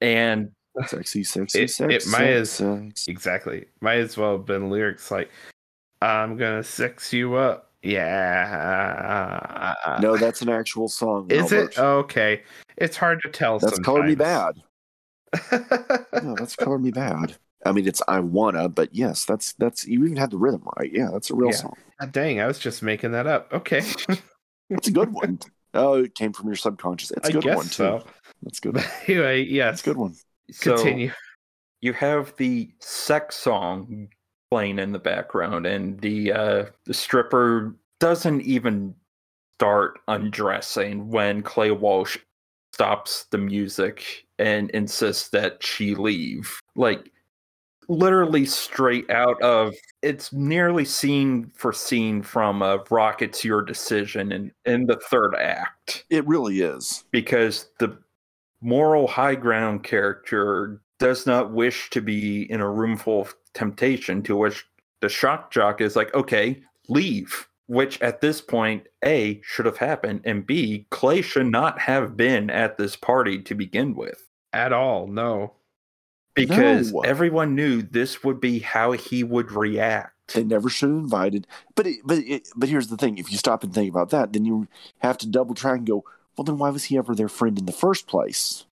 [0.00, 0.50] and
[0.88, 1.96] Sexy, sexy, It- sexy.
[1.96, 3.08] it might as- sex.
[3.08, 3.64] Exactly.
[3.80, 5.30] Might as well have been lyrics like,
[6.02, 7.72] "I'm gonna sex you up."
[8.66, 9.74] Yeah.
[10.00, 11.30] No, that's an actual song.
[11.30, 11.72] Is Albert.
[11.72, 12.42] it okay?
[12.76, 13.58] It's hard to tell.
[13.58, 14.54] That's Color Me Badd.
[15.32, 16.02] bad.
[16.22, 17.36] No, that's Color Me Badd.
[17.64, 20.90] I mean, it's I wanna, but yes, that's that's you even had the rhythm right.
[20.92, 21.56] Yeah, that's a real Yeah.
[21.56, 21.74] song.
[22.00, 23.52] God dang, I was just making that up.
[23.52, 23.82] Okay,
[24.70, 25.38] It's a good one.
[25.74, 27.10] oh, it came from your subconscious.
[27.12, 27.70] It's a good guess one too.
[27.72, 28.04] so.
[28.42, 28.74] That's good.
[28.74, 29.80] But anyway, That's yes.
[29.80, 30.14] a good one.
[30.52, 31.10] so Continue.
[31.80, 34.08] you have the sex song
[34.50, 38.94] playing in the background and the uh the stripper doesn't even
[39.58, 42.16] start undressing when clay walsh
[42.72, 47.10] stops the music and insists that she leave like
[47.88, 49.72] literally straight out of
[50.02, 56.04] it's nearly scene for scene from uh, rockets your decision in in the third act
[56.10, 57.04] It really is.
[57.12, 57.96] because the
[58.60, 64.22] moral high ground character does not wish to be in a room full of temptation
[64.22, 64.64] to which
[65.00, 70.20] the shock jock is like okay leave which at this point a should have happened
[70.24, 75.08] and b clay should not have been at this party to begin with At all?
[75.08, 75.54] No.
[76.34, 77.00] because No.
[77.00, 81.46] everyone knew this would be how he would react They never should have invited.
[81.74, 84.32] But it, but it, but here's the thing: if you stop and think about that,
[84.32, 84.66] then you
[84.98, 86.04] have to double track and go.
[86.36, 88.66] Well, then why was he ever their friend in the first place?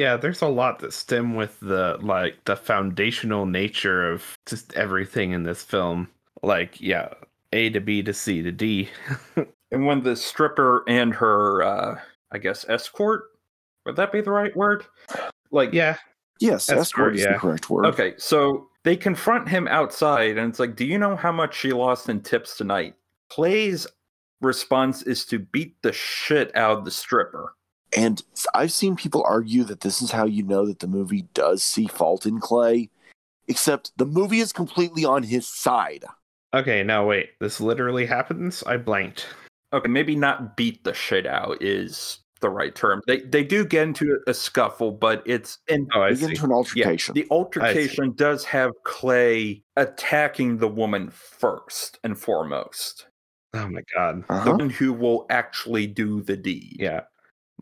[0.00, 5.32] Yeah, there's a lot that stem with the like the foundational nature of just everything
[5.32, 6.08] in this film.
[6.42, 7.08] Like, yeah,
[7.52, 8.88] A to B to C to D.
[9.70, 12.00] and when the stripper and her uh
[12.32, 13.24] i guess escort
[13.86, 14.84] would that be the right word
[15.52, 15.96] like yeah,
[16.40, 17.32] Yes, Escort, escort is yeah.
[17.34, 17.86] the correct word.
[17.86, 21.72] Okay, so they confront him outside, and it's like, "Do you know how much she
[21.72, 22.94] lost in tips tonight?"
[23.28, 23.86] Clay's
[24.40, 27.54] response is to beat the shit out of the stripper.
[27.96, 28.22] And
[28.54, 31.86] I've seen people argue that this is how you know that the movie does see
[31.86, 32.88] fault in Clay,
[33.48, 36.04] except the movie is completely on his side.
[36.54, 37.30] Okay, now wait.
[37.40, 38.62] This literally happens?
[38.64, 39.26] I blanked.
[39.72, 43.02] Okay, maybe not beat the shit out is the right term.
[43.06, 46.26] They they do get into a scuffle, but it's in Oh, I see.
[46.26, 47.14] into an yeah, altercation.
[47.14, 53.06] the altercation does have Clay attacking the woman first and foremost.
[53.54, 54.24] Oh my god.
[54.26, 54.52] The uh-huh.
[54.52, 56.76] one who will actually do the deed.
[56.78, 57.02] Yeah.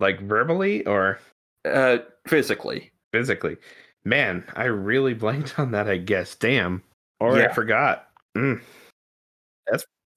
[0.01, 1.19] Like verbally or
[1.65, 2.91] Uh physically.
[3.13, 3.57] physically?
[4.05, 6.35] Man, I really blanked on that, I guess.
[6.35, 6.83] Damn.
[7.21, 8.09] Or I forgot.
[8.37, 8.61] Mm,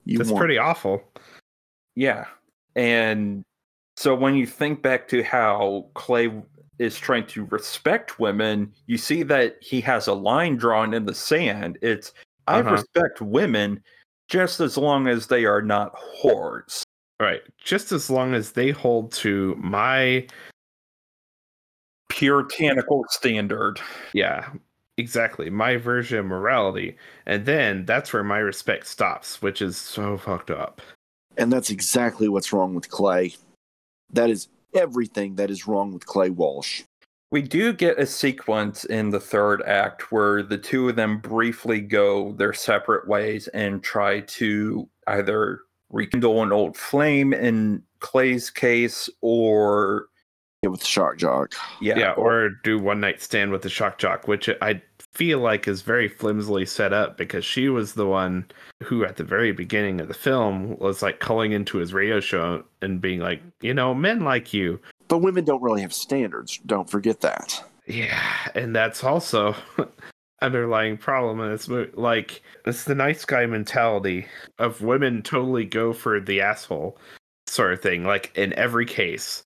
[0.06, 1.04] You that's pretty awful.
[1.96, 2.26] Yeah.
[2.76, 3.44] And
[3.98, 6.32] so when you think back to how Clay
[6.80, 11.14] is trying to respect women, you see that he has a line drawn in the
[11.14, 11.78] sand.
[11.82, 12.14] It's
[12.48, 12.72] I Uh-huh.
[12.72, 13.84] respect women
[14.30, 16.84] just as long as they are not whores.
[17.22, 17.44] Right.
[17.64, 20.26] Just as long as they hold to my
[22.10, 23.80] Puritanical standard.
[24.14, 24.50] yeah,
[24.98, 25.52] exactly.
[25.52, 26.98] My version of morality.
[27.28, 30.82] And then that's where my respect stops, which is so fucked up.
[31.38, 33.36] And that's exactly what's wrong with Clay.
[34.12, 36.82] That is everything that is wrong with Clay Walsh.
[37.30, 41.82] We do get a sequence in the third act where the two of them briefly
[41.82, 45.62] go their separate ways and try to either
[45.92, 50.08] rekindle an old flame in Clay's case or
[50.64, 51.54] Yeah, with Shock Jock.
[51.82, 54.82] yeah, Yeah, or do one night stand with the shock jock, which I
[55.14, 58.46] feel like is very flimsily set up because she was the one
[58.84, 62.64] who, at the very beginning of the film, was like calling into his radio show
[62.82, 64.80] and being like, you know, men like you.
[65.10, 66.60] But women don't really have standards.
[66.66, 67.62] Don't forget that.
[67.88, 68.22] Yeah,
[68.56, 69.54] and that's also
[70.42, 71.92] underlying problem in this movie.
[71.94, 74.28] Like, it's the nice guy mentality
[74.60, 76.98] of women totally go for the asshole
[77.48, 79.44] sort of thing, like in every case.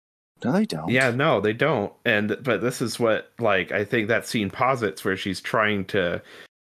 [0.44, 0.88] No, they don't.
[0.88, 1.92] Yeah, no, they don't.
[2.04, 6.22] And but this is what like I think that scene posits where she's trying to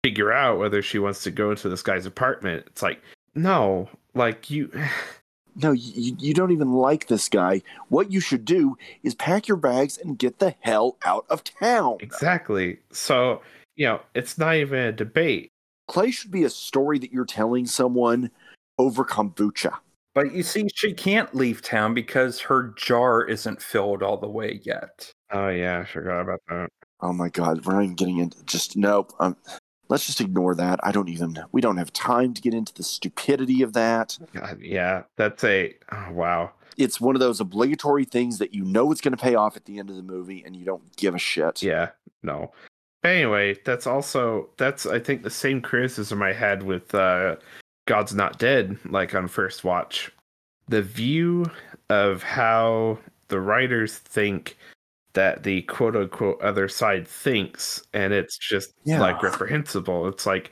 [0.04, 2.64] figure out whether she wants to go into this guy's apartment.
[2.66, 3.00] It's like,
[3.34, 4.70] no, like you
[5.56, 7.62] No, you, you don't even like this guy.
[7.88, 11.98] What you should do is pack your bags and get the hell out of town.
[12.00, 12.78] exactly.
[12.92, 13.42] So,
[13.80, 15.52] you know, it's not even a debate.
[15.88, 18.30] Clay should be a story that you're telling someone
[18.76, 19.72] over kombucha.
[20.14, 24.60] But you see, she can't leave town because her jar isn't filled all the way
[24.64, 25.10] yet.
[25.32, 26.68] Oh yeah, I forgot about that.
[27.00, 29.14] Oh my God, we're not even getting into just nope.
[29.18, 29.34] Um,
[29.88, 30.78] let's just ignore that.
[30.82, 31.38] I don't even.
[31.50, 34.18] We don't have time to get into the stupidity of that.
[34.34, 36.52] God, yeah, that's a oh, wow.
[36.76, 39.64] It's one of those obligatory things that you know it's going to pay off at
[39.64, 41.62] the end of the movie, and you don't give a shit.
[41.62, 42.52] Yeah, no.
[43.02, 47.36] Anyway, that's also that's I think the same criticism I had with uh
[47.86, 50.10] God's Not Dead, like on first watch.
[50.68, 51.46] The view
[51.88, 52.98] of how
[53.28, 54.56] the writers think
[55.14, 59.00] that the quote unquote other side thinks, and it's just Yeah.
[59.00, 60.06] like reprehensible.
[60.08, 60.50] It's like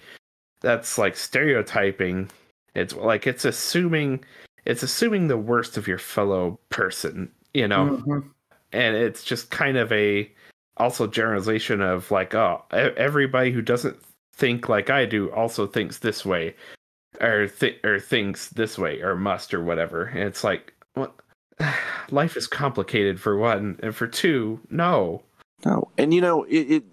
[0.60, 2.30] that's like stereotyping.
[2.74, 4.24] It's like it's assuming
[4.64, 8.30] it's assuming the worst of your fellow person, you know Mhm.
[8.72, 10.30] and it's just kind of a
[10.78, 13.96] also generalization of like oh everybody who doesn't
[14.34, 16.54] think like i do also thinks this way
[17.20, 21.14] or th- or thinks this way or must or whatever and it's like what
[22.10, 25.22] life is complicated for one and for two no
[25.64, 26.70] No, and you know it.
[26.70, 26.84] it,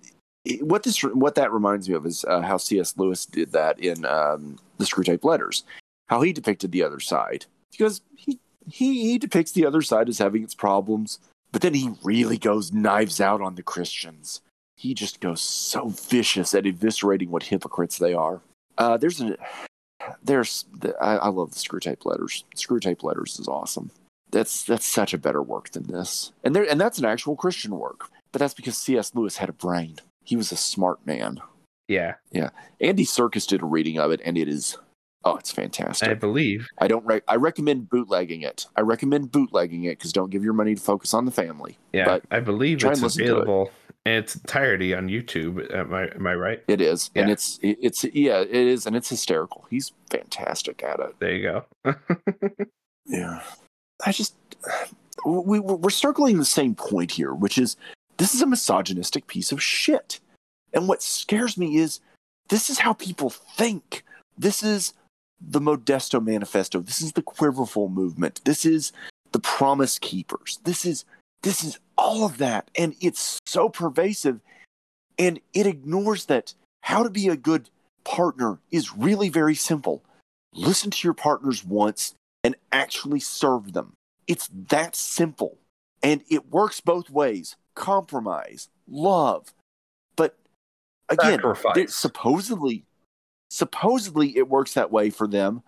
[0.43, 2.97] it what this what that reminds me of is uh, how C.S.
[2.97, 5.63] Lewis did that in um, the Screwtape Letters.
[6.07, 10.19] How he depicted the other side because he he he depicts the other side as
[10.19, 11.19] having its problems,
[11.55, 14.41] but then he really goes knives out on the Christians.
[14.75, 18.41] He just goes so vicious at eviscerating what hypocrites they are.
[18.77, 19.37] Uh, there's an
[20.21, 20.65] there's
[20.99, 22.43] I, I love the Screwtape Letters.
[22.57, 23.91] Screwtape Letters is awesome.
[24.31, 27.79] That's that's such a better work than this, and there and that's an actual Christian
[27.79, 28.09] work.
[28.33, 29.15] But that's because C.S.
[29.15, 29.99] Lewis had a brain.
[30.25, 31.39] He was a smart man.
[31.87, 32.49] yeah Yeah.
[32.81, 34.77] Andy Serkis did a reading of it, and it is
[35.25, 36.07] oh, it's fantastic.
[36.09, 37.05] i believe I don't.
[37.05, 38.67] Re- I recommend bootlegging it.
[38.75, 41.77] I recommend bootlegging it because don't give your money to focus on the family.
[41.93, 43.21] yeah But i believe it's and it.
[43.21, 43.71] available
[44.05, 47.33] in its entirety on youtube am i am i right It is, and Yeah.
[47.33, 49.65] it's it's yeah, it is, and it's hysterical.
[49.69, 51.15] He's fantastic at it.
[51.19, 51.43] there you
[51.83, 51.93] go
[53.07, 53.41] Yeah,
[54.05, 54.35] I just
[55.25, 57.77] we we're circling the same point here, which is
[58.17, 60.19] this is a misogynistic piece of shit.
[60.73, 61.99] And what scares me is
[62.49, 64.03] this is how people think.
[64.37, 64.93] This is
[65.39, 66.79] the Modesto Manifesto.
[66.79, 68.41] This is the Quiverful movement.
[68.45, 68.91] This is
[69.31, 70.59] the Promise Keepers.
[70.63, 71.05] This is
[71.43, 74.39] this is all of that, and it's so pervasive,
[75.19, 77.69] and it ignores that how to be a good
[78.03, 80.03] partner is really very simple.
[80.53, 83.93] Listen to your partners once and actually serve them.
[84.27, 85.57] It's that simple.
[86.03, 89.53] And it works both ways compromise, love.
[90.15, 90.37] But
[91.09, 91.41] again,
[91.87, 92.85] supposedly,
[93.49, 95.61] supposedly it works that way for them.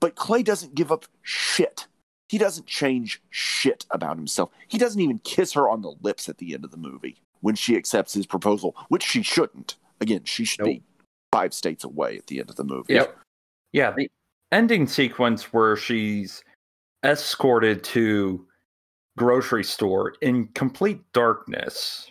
[0.00, 1.86] But Clay doesn't give up shit.
[2.28, 4.50] He doesn't change shit about himself.
[4.68, 7.54] He doesn't even kiss her on the lips at the end of the movie when
[7.54, 9.76] she accepts his proposal, which she shouldn't.
[10.00, 10.82] Again, she should be
[11.32, 12.94] five states away at the end of the movie.
[12.94, 13.16] Yep.
[13.72, 14.10] Yeah, the
[14.52, 16.42] ending sequence where she's
[17.04, 18.44] escorted to
[19.16, 22.10] grocery store in complete darkness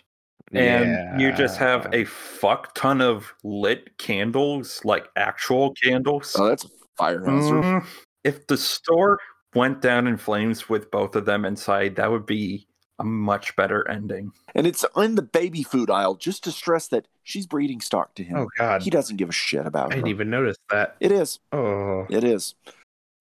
[0.52, 6.34] and you just have a fuck ton of lit candles, like actual candles.
[6.38, 7.64] Oh, that's a fire hazard.
[7.64, 7.86] Mm,
[8.24, 9.18] if the store
[9.54, 12.66] went down in flames with both of them inside, that would be
[12.98, 14.32] a much better ending.
[14.54, 18.22] And it's in the baby food aisle just to stress that she's breeding stock to
[18.24, 18.36] him.
[18.38, 19.92] Oh God, He doesn't give a shit about it.
[19.92, 19.96] I her.
[19.96, 20.96] didn't even notice that.
[21.00, 21.38] It is.
[21.52, 22.54] Oh, It is.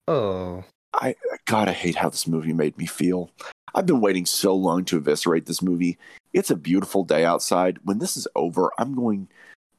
[0.08, 0.64] oh.
[0.94, 1.16] I
[1.46, 3.30] God, I hate how this movie made me feel.
[3.74, 5.98] I've been waiting so long to eviscerate this movie.
[6.36, 7.80] It's a beautiful day outside.
[7.84, 9.30] When this is over, I'm going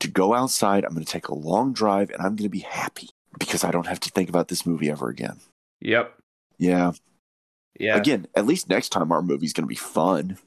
[0.00, 0.84] to go outside.
[0.84, 3.70] I'm going to take a long drive and I'm going to be happy because I
[3.70, 5.38] don't have to think about this movie ever again.
[5.82, 6.14] Yep.
[6.58, 6.92] Yeah.
[7.78, 7.98] Yeah.
[7.98, 10.38] Again, at least next time our movie's going to be fun.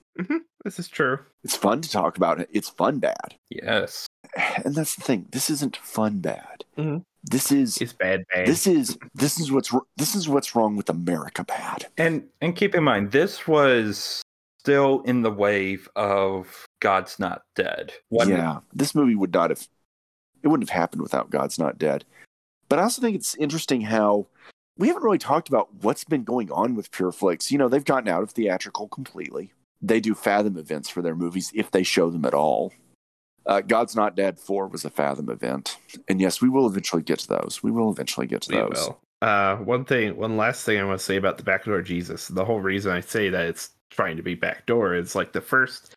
[0.65, 1.19] This is true.
[1.43, 2.49] It's fun to talk about it.
[2.51, 3.35] It's fun bad.
[3.49, 4.07] Yes.
[4.65, 5.27] And that's the thing.
[5.31, 6.65] This isn't fun bad.
[6.77, 7.03] Mhm.
[7.23, 8.45] This is It's bad, bad.
[8.47, 11.87] this is this is what's this is what's wrong with America bad.
[11.97, 14.21] And and keep in mind, this was
[14.69, 17.93] still in the wave of God's Not Dead.
[18.09, 19.67] When- yeah, this movie would not have.
[20.41, 22.05] It wouldn't have happened without God's Not Dead.
[22.69, 24.27] But I also think it's interesting how
[24.77, 27.51] we haven't really talked about what's been going on with Pure Pureflix.
[27.51, 29.51] You know, they've gotten out of theatrical completely.
[29.81, 32.71] They do Fathom events for their movies if they show them at all.
[33.45, 35.77] Uh, God's Not Dead 4 was a Fathom event.
[36.07, 37.61] And yes, we will eventually get to those.
[37.63, 38.87] We will eventually get to We those.
[38.87, 39.01] will.
[39.21, 42.27] Uh, one thing, one last thing I want to say about the backdoor Jesus.
[42.27, 45.95] The whole reason I say that it's trying to be backdoor is like the first,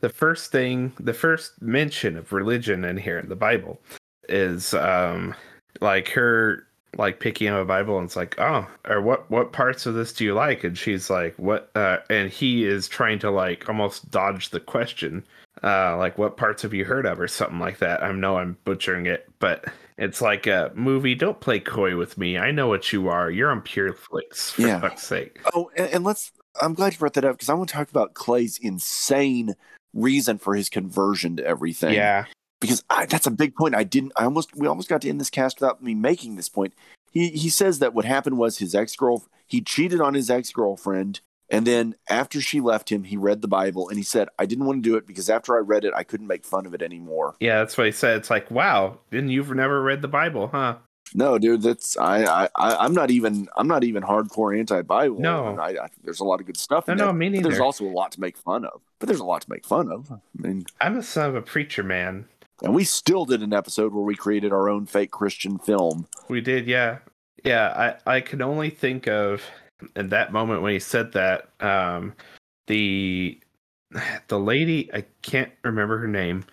[0.00, 3.80] the first thing, the first mention of religion in here in the Bible
[4.28, 5.34] is um
[5.80, 6.66] like her
[6.96, 10.12] like picking up a Bible and it's like, oh, or what what parts of this
[10.12, 10.64] do you like?
[10.64, 11.70] And she's like, what?
[11.74, 15.22] Uh, and he is trying to like almost dodge the question,
[15.62, 18.02] uh, like what parts have you heard of or something like that.
[18.02, 19.66] I know I'm butchering it, but
[19.98, 21.14] it's like a movie.
[21.14, 22.38] Don't play coy with me.
[22.38, 23.30] I know what you are.
[23.30, 24.80] You're on Pureflix for Yeah.
[24.80, 25.38] fuck's sake.
[25.54, 26.32] Oh, and, and let's.
[26.60, 29.54] I'm glad you brought that up because I want to talk about Clay's insane
[29.94, 31.94] reason for his conversion to everything.
[31.94, 32.26] Yeah,
[32.60, 33.74] because I, that's a big point.
[33.74, 34.12] I didn't.
[34.16, 34.56] I almost.
[34.56, 36.74] We almost got to end this cast without me making this point.
[37.12, 39.24] He he says that what happened was his ex girl.
[39.46, 43.48] He cheated on his ex girlfriend, and then after she left him, he read the
[43.48, 45.94] Bible and he said, "I didn't want to do it because after I read it,
[45.94, 47.58] I couldn't make fun of it anymore." yeah.
[47.58, 48.16] That's what he said.
[48.16, 50.76] It's like, wow, and you've never read the Bible, huh?
[51.14, 55.20] No, dude, that's I I I'm not even I'm not even hardcore anti-Bible.
[55.20, 55.56] No.
[55.58, 56.88] I, I, there's a lot of good stuff.
[56.88, 58.80] No, no, me but There's also a lot to make fun of.
[58.98, 60.10] But there's a lot to make fun of.
[60.10, 62.26] I mean, I'm a son of a preacher man.
[62.62, 66.06] and we still did an episode where we created our own fake Christian film.
[66.28, 66.98] We did, yeah,
[67.44, 67.96] yeah.
[68.06, 69.42] I I can only think of
[69.94, 72.14] in that moment when he said that um
[72.66, 73.38] the
[74.28, 76.44] the lady I can't remember her name,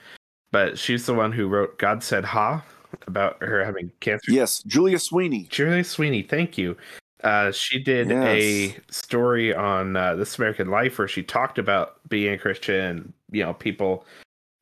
[0.52, 2.64] but she's the one who wrote "God Said Ha"
[3.08, 4.32] about her having cancer.
[4.32, 5.48] Yes, Julia Sweeney.
[5.50, 6.76] Julia Sweeney, thank you.
[7.24, 8.28] Uh, she did Yes.
[8.28, 13.14] a story on uh, This American Life where she talked about being a Christian, and,
[13.32, 14.06] you know, people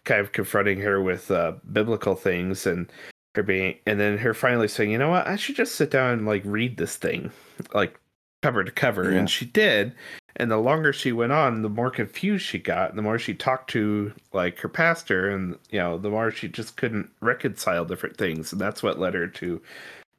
[0.06, 2.92] kind of confronting her with uh, biblical things and
[3.36, 6.14] her being, and then her finally saying, you know what, I should just sit down
[6.14, 7.32] and like read this thing,
[7.74, 8.00] like
[8.44, 9.12] cover to cover.
[9.12, 9.20] Yeah.
[9.20, 9.94] And she did.
[10.38, 12.90] And the longer she went on, the more confused she got.
[12.90, 16.48] And the more she talked to like her pastor, and you know, the more she
[16.48, 18.52] just couldn't reconcile different things.
[18.52, 19.62] And that's what led her to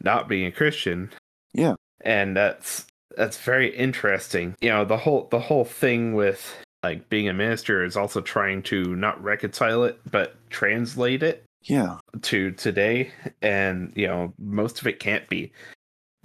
[0.03, 1.11] not being a Christian.
[1.55, 1.75] Yeah.
[2.03, 2.87] And that's
[3.17, 4.55] that's very interesting.
[4.61, 8.63] You know, the whole the whole thing with like being a minister is also trying
[8.65, 11.99] to not reconcile it, but translate it Yeah.
[12.23, 13.13] to today.
[13.41, 15.53] And, you know, most of it can't be.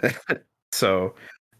[0.71, 1.13] so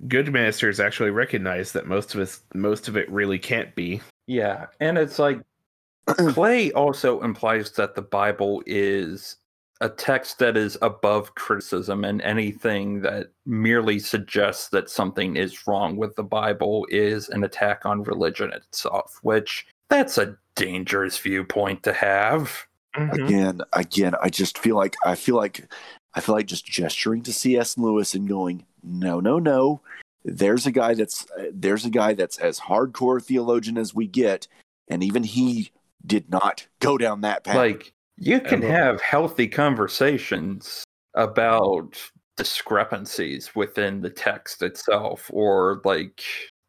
[0.07, 4.01] good ministers actually recognize that most of us most of it really can't be.
[4.27, 5.41] Yeah, and it's like
[6.07, 9.37] Clay also implies that the Bible is
[9.79, 15.97] a text that is above criticism, and anything that merely suggests that something is wrong
[15.97, 21.93] with the Bible is an attack on religion itself, which that's a dangerous viewpoint to
[21.93, 22.65] have.
[22.95, 23.25] Mhm.
[23.25, 25.71] Again, again, I just feel like I feel like
[26.18, 27.78] I feel like just gesturing to C.S.
[27.78, 29.82] Lewis and going, no, no, no.
[30.26, 34.47] There's a guy that's uh, there's a guy that's as hardcore theologian as we get,
[34.88, 35.72] and even he
[36.03, 37.55] did not go down that path.
[37.55, 38.74] Like, you can Ever.
[38.74, 41.95] have healthy conversations about
[42.36, 46.24] discrepancies within the text itself or like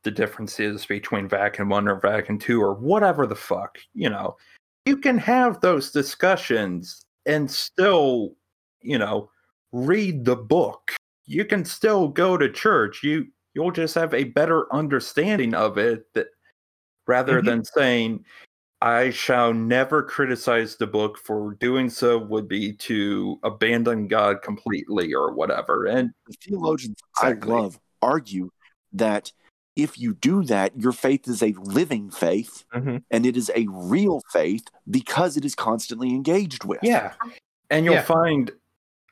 [0.04, 4.36] the differences between Vatican 1 or Vatican 2 or whatever the fuck, you know,
[4.84, 8.34] you can have those discussions and still,
[8.82, 9.30] you know,
[9.72, 10.92] read the book.
[11.26, 13.02] You can still go to church.
[13.02, 16.28] You you'll just have a better understanding of it that
[17.06, 17.44] rather Mhm.
[17.46, 18.24] than saying
[18.80, 25.12] I shall never criticize the book for doing so would be to abandon God completely
[25.12, 25.86] or whatever.
[25.86, 27.52] And The theologians Exactly.
[27.52, 28.50] I love argue
[28.92, 29.32] that
[29.74, 33.02] if you do that, your faith is a living faith Mhm.
[33.10, 36.78] and it is a real faith because it is constantly engaged with.
[36.82, 37.14] Yeah.
[37.70, 38.02] And you'll Yeah.
[38.02, 38.52] find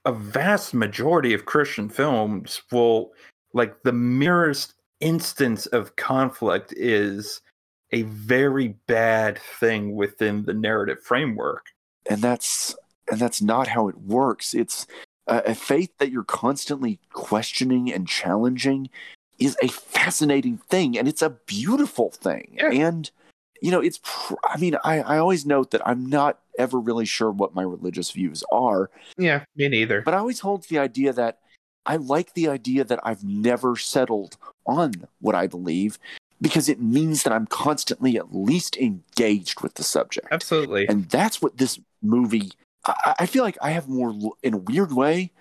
[0.07, 3.13] a vast majority of Christian films will
[3.53, 7.41] like the merest instance of conflict is
[7.93, 11.67] a very bad thing within the narrative framework.
[12.09, 12.75] and that's
[13.11, 14.87] and that's not how it works it's
[15.27, 18.89] a, a faith that you're constantly questioning and challenging
[19.39, 22.71] is a fascinating thing and it's a beautiful thing Yeah.
[22.73, 23.11] and
[23.63, 27.05] you know it's pr- i mean I, I always note that i'm not ever really
[27.05, 30.03] sure what my religious views are Yeah, me neither.
[30.03, 31.39] but i always hold the idea that
[31.85, 34.37] i like the idea that i've never settled
[34.67, 35.99] on what i believe
[36.41, 40.87] because it means that i'm constantly at least engaged with the subject Absolutely.
[40.89, 42.51] and that's what this movie
[42.85, 45.33] I, I feel like i have more in a weird way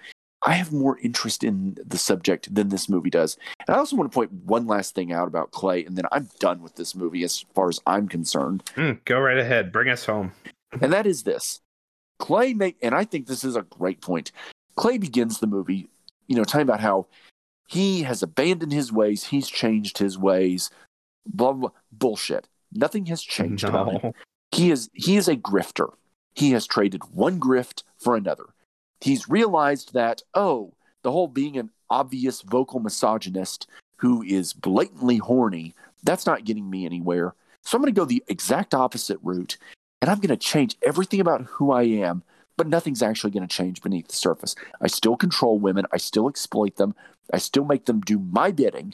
[0.44, 3.38] i have more interest in the subject than this movie does
[3.68, 6.30] and i also want to point one last thing out about clay and then i'm
[6.40, 9.72] done with this movie as far as i'm concerned Mm, go right ahead.
[9.72, 10.32] Bring us home.
[10.82, 11.62] And that is this
[12.20, 14.32] clay make and i think this is a great point
[14.76, 15.90] clay begins the movie
[16.28, 17.06] you know talking about how
[17.68, 20.70] he has abandoned his ways he's changed his ways
[21.26, 21.80] blah blah, blah.
[21.92, 24.14] bullshit nothing has changed about him
[24.56, 25.94] he is he is a grifter.
[26.34, 28.46] He has traded one grift for another.
[29.02, 30.74] He's realized that oh,
[31.04, 33.68] the whole being an obvious vocal misogynist
[33.98, 35.74] who is blatantly horny,
[36.04, 37.34] that's not getting me anywhere.
[37.64, 39.58] So I'm going to go the exact opposite route
[40.02, 42.24] and I'm going to change everything about who I am,
[42.58, 44.56] but nothing's actually going to change beneath the surface.
[44.82, 46.96] I still control women, I still exploit them,
[47.34, 48.94] I still make them do my bidding.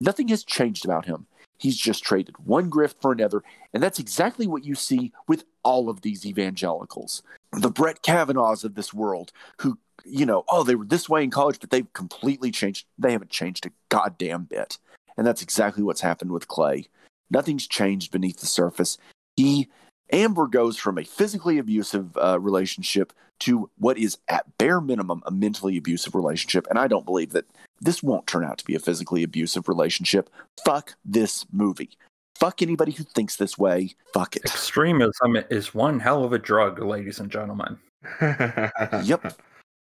[0.00, 1.26] Nothing has changed about him.
[1.58, 3.42] He's just traded one grift for another
[3.72, 7.22] and that's exactly what you see with all of these evangelicals.
[7.52, 11.30] The Brett Kavanaughs of this world, who, you know, oh, they were this way in
[11.30, 12.86] college, but they've completely changed.
[12.98, 14.78] They haven't changed a goddamn bit.
[15.16, 16.88] And that's exactly what's happened with Clay.
[17.30, 18.98] Nothing's changed beneath the surface.
[19.36, 19.68] He,
[20.12, 25.30] Amber goes from a physically abusive uh, relationship to what is at bare minimum a
[25.30, 26.66] mentally abusive relationship.
[26.68, 27.46] And I don't believe that
[27.80, 30.28] this won't turn out to be a physically abusive relationship.
[30.64, 31.90] Fuck this movie.
[32.38, 33.94] Fuck anybody who thinks this way.
[34.14, 34.44] Fuck it.
[34.44, 37.78] Extremism is one hell of a drug, ladies and gentlemen.
[38.20, 39.34] Yep.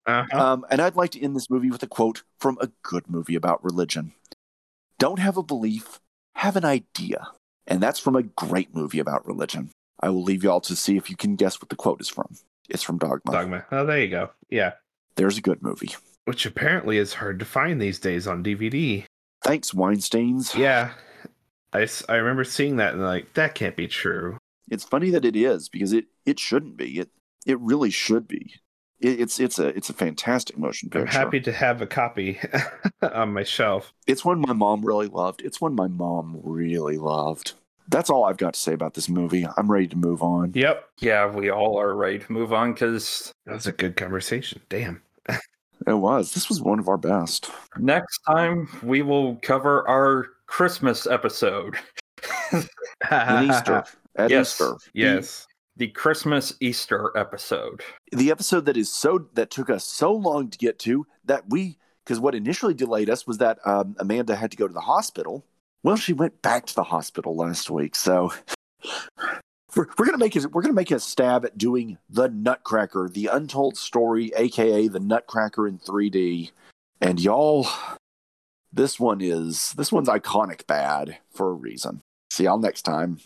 [0.07, 0.39] Uh-huh.
[0.39, 3.33] Um, and I'd like to end this movie with a quote from a good movie
[3.33, 4.13] about religion
[4.99, 5.99] Don't have a belief,
[6.35, 7.29] have an idea.
[7.65, 9.71] And that's from a great movie about religion.
[9.99, 12.09] I will leave you all to see if you can guess what the quote is
[12.09, 12.35] from.
[12.69, 13.31] It's from Dogma.
[13.31, 13.65] Dogma.
[13.71, 14.31] Oh, there you go.
[14.49, 14.73] Yeah.
[15.15, 15.95] There's a good movie.
[16.25, 19.05] Which apparently is hard to find these days on DVD.
[19.43, 20.55] Thanks, Weinsteins.
[20.57, 20.91] Yeah.
[21.71, 24.37] I, I remember seeing that and like, that can't be true.
[24.69, 26.99] It's funny that it is because it, it shouldn't be.
[26.99, 27.09] It
[27.45, 28.55] it really should be.
[28.99, 31.07] It, it's it's a it's a fantastic motion picture.
[31.07, 32.39] I'm happy to have a copy
[33.01, 33.93] on my shelf.
[34.07, 35.41] It's one my mom really loved.
[35.43, 37.53] It's one my mom really loved.
[37.87, 39.45] That's all I've got to say about this movie.
[39.57, 40.51] I'm ready to move on.
[40.55, 40.85] Yep.
[40.99, 44.61] Yeah, we all are ready to move on because That was a good conversation.
[44.69, 45.01] Damn.
[45.87, 46.33] It was.
[46.33, 47.51] This was one of our best.
[47.77, 51.75] next time we will cover our Christmas episode.
[52.53, 53.83] Easter.
[54.17, 54.53] At Yes.
[54.53, 54.77] Easter.
[54.93, 55.47] yes.
[55.75, 57.81] the Christmas Easter episode.
[58.13, 61.77] The episode that is so that took us so long to get to that we
[62.05, 65.43] because what initially delayed us was that um, Amanda had to go to the hospital.
[65.85, 68.33] Well, she went back to the hospital last week, so
[69.75, 73.27] we're, we're gonna make a, we're gonna make a stab at doing the Nutcracker, the
[73.27, 76.49] untold story, aka the Nutcracker in 3D.
[77.01, 77.67] And y'all,
[78.73, 82.01] this one is this one's iconic bad for a reason.
[82.31, 83.19] See y'all next time.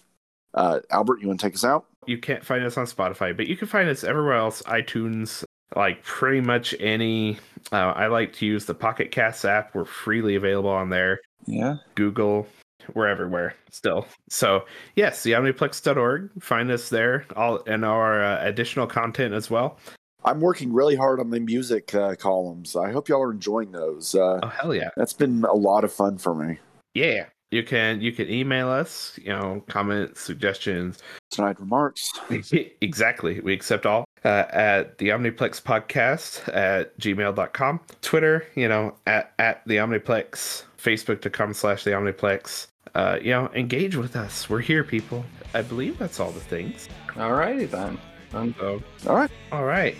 [0.53, 1.85] Uh, Albert, you want to take us out?
[2.07, 5.45] You can't find us on Spotify, but you can find us everywhere else iTunes,
[5.77, 7.37] like pretty much any.
[7.71, 9.73] Uh, I like to use the Pocket Cast app.
[9.73, 11.21] We're freely available on there.
[11.45, 11.77] Yeah.
[11.95, 12.47] Google,
[12.93, 14.05] we're everywhere still.
[14.29, 14.65] So,
[14.95, 16.31] yes, theomniplex.org.
[16.41, 19.77] Find us there, all and our uh, additional content as well.
[20.25, 22.75] I'm working really hard on the music uh, columns.
[22.75, 24.15] I hope y'all are enjoying those.
[24.15, 24.89] Uh, Oh, hell yeah.
[24.97, 26.59] that's been a lot of fun for me.
[26.93, 27.25] Yeah.
[27.51, 30.99] You can you can email us, you know, comments, suggestions,
[31.31, 32.11] Tonight remarks.
[32.81, 33.39] exactly.
[33.39, 37.79] We accept all uh, at the Omniplex podcast at gmail.com.
[38.01, 42.67] Twitter, you know, at, at the Omniplex, Facebook.com slash the Omniplex.
[42.95, 44.49] uh, you know, engage with us.
[44.49, 45.23] We're here, people.
[45.53, 46.89] I believe that's all the things.
[47.17, 47.99] all righty then.
[48.33, 49.31] Um, So, All right.
[49.51, 49.95] all right.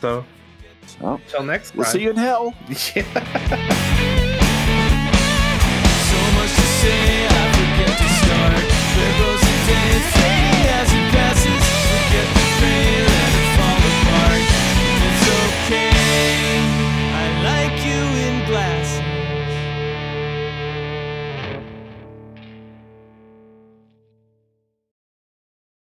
[0.00, 0.24] So,
[0.86, 1.78] So, till next time.
[1.78, 2.54] we'll see you in hell.
[2.68, 3.02] Yeah.
[6.08, 7.27] So much to say,